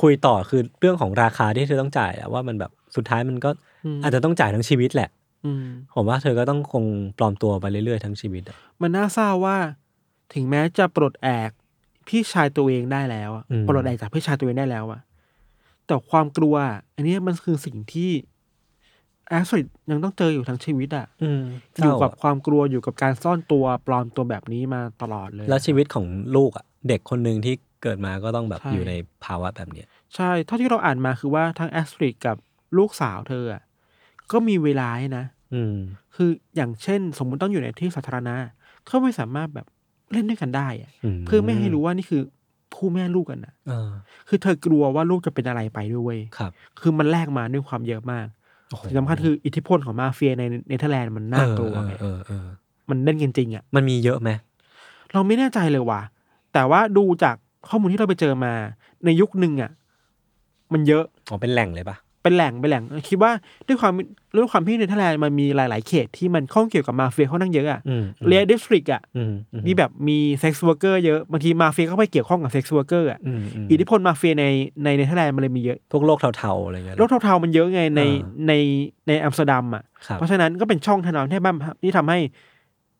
[0.00, 3.50] คุยต่อคือเรื่องของราคาที่เธอต้องจ่ายอะว่ามันแบบสุดท้ายมันก็
[3.84, 5.10] อืมอาจจะต้องจ่ายทั้งชีวิตแหละ
[5.46, 6.84] อืมผมว่าเธอก็ต้องคง
[7.18, 9.56] ปลอมตัวไปเรื่อยๆทั้งชีวิตอะมันน่าเศร้าว่า
[10.34, 11.50] ถึงแม้จะปลดแอก
[12.08, 15.00] พี่ชายตัวเองได้แล้วอะปลดแอกจากพี่ชายตัวเองได้แล้วอะ
[15.86, 16.54] แต่ความกลัว
[16.94, 18.10] อันเนี้ยมันคือสิ่งที่
[19.28, 21.42] แอสซิดยังต้องเจออยู่ทั้งชีวิตอะอืม
[21.74, 28.92] เศอยู่ร้ากับอะความกลัวอยู่กับการซ่อนตัวปลอมตัวแบบนี้มาตลอดเลย แล้วชีวิตของลูกอะเด็กคนหนึ่งที่ เกิดมาก็ต้องแบบใช่ อยู่ใน
[29.24, 32.36] ภาวะแบบเนี้ยใช่เท่าที่เราอ่านมาคือว่าทั้งแอสตริดกับ
[32.78, 33.62] ลูกสาวเธออะ
[34.32, 35.24] ก็มีเวลาให้นะ
[35.54, 35.76] อืม
[36.14, 38.34] คืออย่างเช่น สมมุติต้องอยู่ในที่สาธารณะ
[38.86, 39.66] เขาไม่สามารถแบบ
[40.12, 42.22] เล่นด้วยกันได้อะอืม เพื่อไม่ให้รู้ว่านี่คือ
[42.76, 43.90] คู่แม่ลูกกันนะเออ
[44.28, 48.26] คือเธอกลัวว่าลูกจะเป็นอะไรไปด้วยเว้ยครับ คือมันแลกมาด้วยความเยอะมาก
[48.70, 52.46] โอ้โหสิ่งสำคัญคืออิทธิพลของมาเฟียในเนเธอร์แลนด์มันน่ากลัวเออไงเออเออ
[52.90, 54.30] มันเล่นกันจริงอะ มันมีเยอะไหม
[55.12, 56.00] เราไม่แน่ใจเลยว่ะ
[56.52, 57.36] แต่ว่าดูจาก
[57.68, 58.52] ข้อมูลที่เราไปเจอมา
[59.04, 59.70] ในยุคหนึ่งอะ
[60.72, 63.32] มันเยอะอ๋อเป็นแหล่งเลยปะเป็นแหล่งเป็นแหล่ง คิดว่า
[63.66, 63.92] ด้วยความ
[64.36, 74.46] ด้วยความที่เนเธอร์แลนด์มันมีหลาย ๆ เขตที่มันข้องเกี่ยวกับมาเฟียค่อนข้างเยอะอะอืม red district อะอืมอืมมีแบบมี sex worker เยอะบางทีมาเฟียก็ไปเกี่ยวข้องกับ sex worker อะอืมอืมอิทธิพลมาเฟียใน
[74.84, 78.52] ในเนเธอร์แลนด์มันเลยมีเยอะพวกโลกเทาๆอะไรเงี้ยโลกเทาๆมันเยอะไงในอ่าใน
[79.08, 82.18] ในอัมสเตอร์ดัมอะครับเพราะฉะนั้นก็เป็นช่องทางที่บ้านที่ทำให้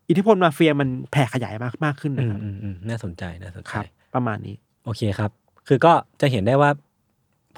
[0.09, 5.31] อิทธิพลมาเฟียมันแผ่ขยายมากมากขึ้นอืนะมครับอืมอืมน่าสนใจน่าสนใจครับ ประมาณนี้ โอเคครับ
[5.69, 6.71] คือก็จะเห็นได้ว่า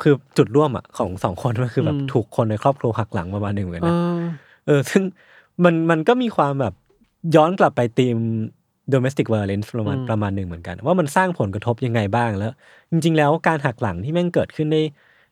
[0.03, 4.25] คือจุดร่วมอะของสองคนก็คือแบบอืมถูกคนในครอบครัวหักหลังประมาณหนึ่งเหมือนกันเอนะอ
[4.67, 5.03] เออ ซึ่ง
[5.65, 6.75] มันมันก็มีความแบบ
[7.37, 8.17] ย้อนกลับไปธีม
[8.95, 12.53] domestic violence ประมาณอืมประมาณหนึ่งเหมือนกัน ว่ามันสร้างผลกระทบยังไงบ้างแล้ว
[12.91, 14.83] จริง ๆ แล้วการหักหลังที่แม่งเกิดขึ้นได้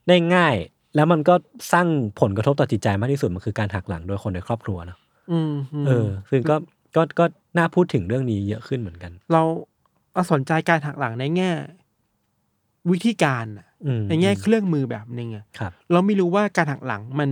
[0.08, 0.56] ได้ง่าย
[0.94, 1.34] แล้วมันก็
[1.72, 1.86] สร้าง
[2.20, 4.98] ผลกระทบต่อจิตใจมากที่สุดมันคือการหักหลังโดยคนในครอบครัวเนอะ
[5.32, 5.52] อืม
[5.82, 6.56] มเออ ซึ่งก็
[6.96, 7.24] ก็ก็
[7.58, 9.42] น่าพูดถึงเรื่องนี้เยอะขึ้นเหมือนกัน เรา
[10.12, 11.50] เอาสนใจการหักหลังในแง่
[12.90, 17.30] วิธีการอะอืมในแง่เครื่องมือแบบหนึ่งอะครับเราไม่รู้ว่าการหักหลังมัน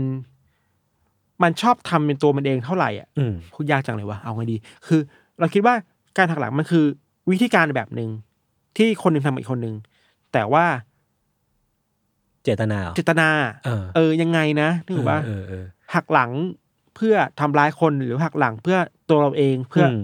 [1.43, 4.57] มันชอบทำเป็นตัวมันเองเท่าไหร่อะอืมพูดยากจังเลยวะเอาไงดี
[4.87, 5.01] คือ
[5.39, 5.75] เราคิดว่า
[6.17, 6.85] การหักหลังมันคือ
[7.31, 8.11] วิธีการแบบหนึ่ง
[8.77, 9.77] ที่คนหนึ่งทำกับอีกคนหนึ่ง
[10.33, 10.65] แต่ว่า
[12.45, 13.29] เจตนาเหรอเจตนา
[13.65, 15.65] เออเออยังไงนะนึกออกปะเออเออ
[15.95, 16.31] หักหลัง
[16.97, 18.79] เพื่อทำร้ายคนหรือหักหลังเพื่อ
[19.09, 19.99] ตัวเราเองเพื่ออม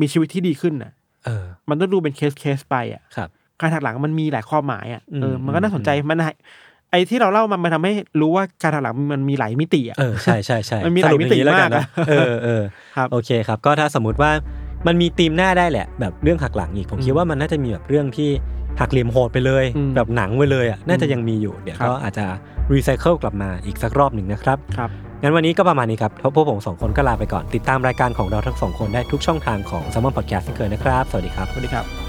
[0.00, 0.92] มีชีวิตที่ดีขึ้นน่ะ
[1.26, 3.28] เออ มันต้องดูเป็นเคสเคสไปอะครับ
[3.60, 6.32] การหักหลังมันมีหลายความหมายอะอืมเออมันก็น่าสนใจมันให้
[6.90, 12.62] ไอ้ที่เราเล่ามันมันทำให้รู้ว่าการหักหลังมันมีหลายมิติอะเออใช่ใช่ใช่มันมีหลายสรุปองนี้แล้วกันมิติมากนะอะเออเออ
[12.96, 14.30] ครับโอเคครับ ก็ถ้าสมมติว่า
[14.86, 18.30] มันมีธีมหน้าได้แหละ แบบเรื่องหักหลังอีกผมคิดว่ามันน่าจะมีแบบเรื่องที่
[18.80, 22.26] หักเหลี่ยมโหดไปเลยอืมแบบหนังไปเลยอะน่าจะยังมีอยู่เดี๋ยวครับก็อาจจะ
[22.74, 24.90] รีไซเคิลกลับมาอีกสักรอบหนึ่งนะครับครับ
[25.22, 32.05] งั้นวันนี้ก็ประมาณนี้ครับพวกผมสองคนก็ลาไปก่อน ติดตามรายการของเราทั้งสองคนได้ทุกช่องทางของ s ซ m m o n Podcast เช่นเคยนะครับ สวัสดีครับ สวัสดีครับ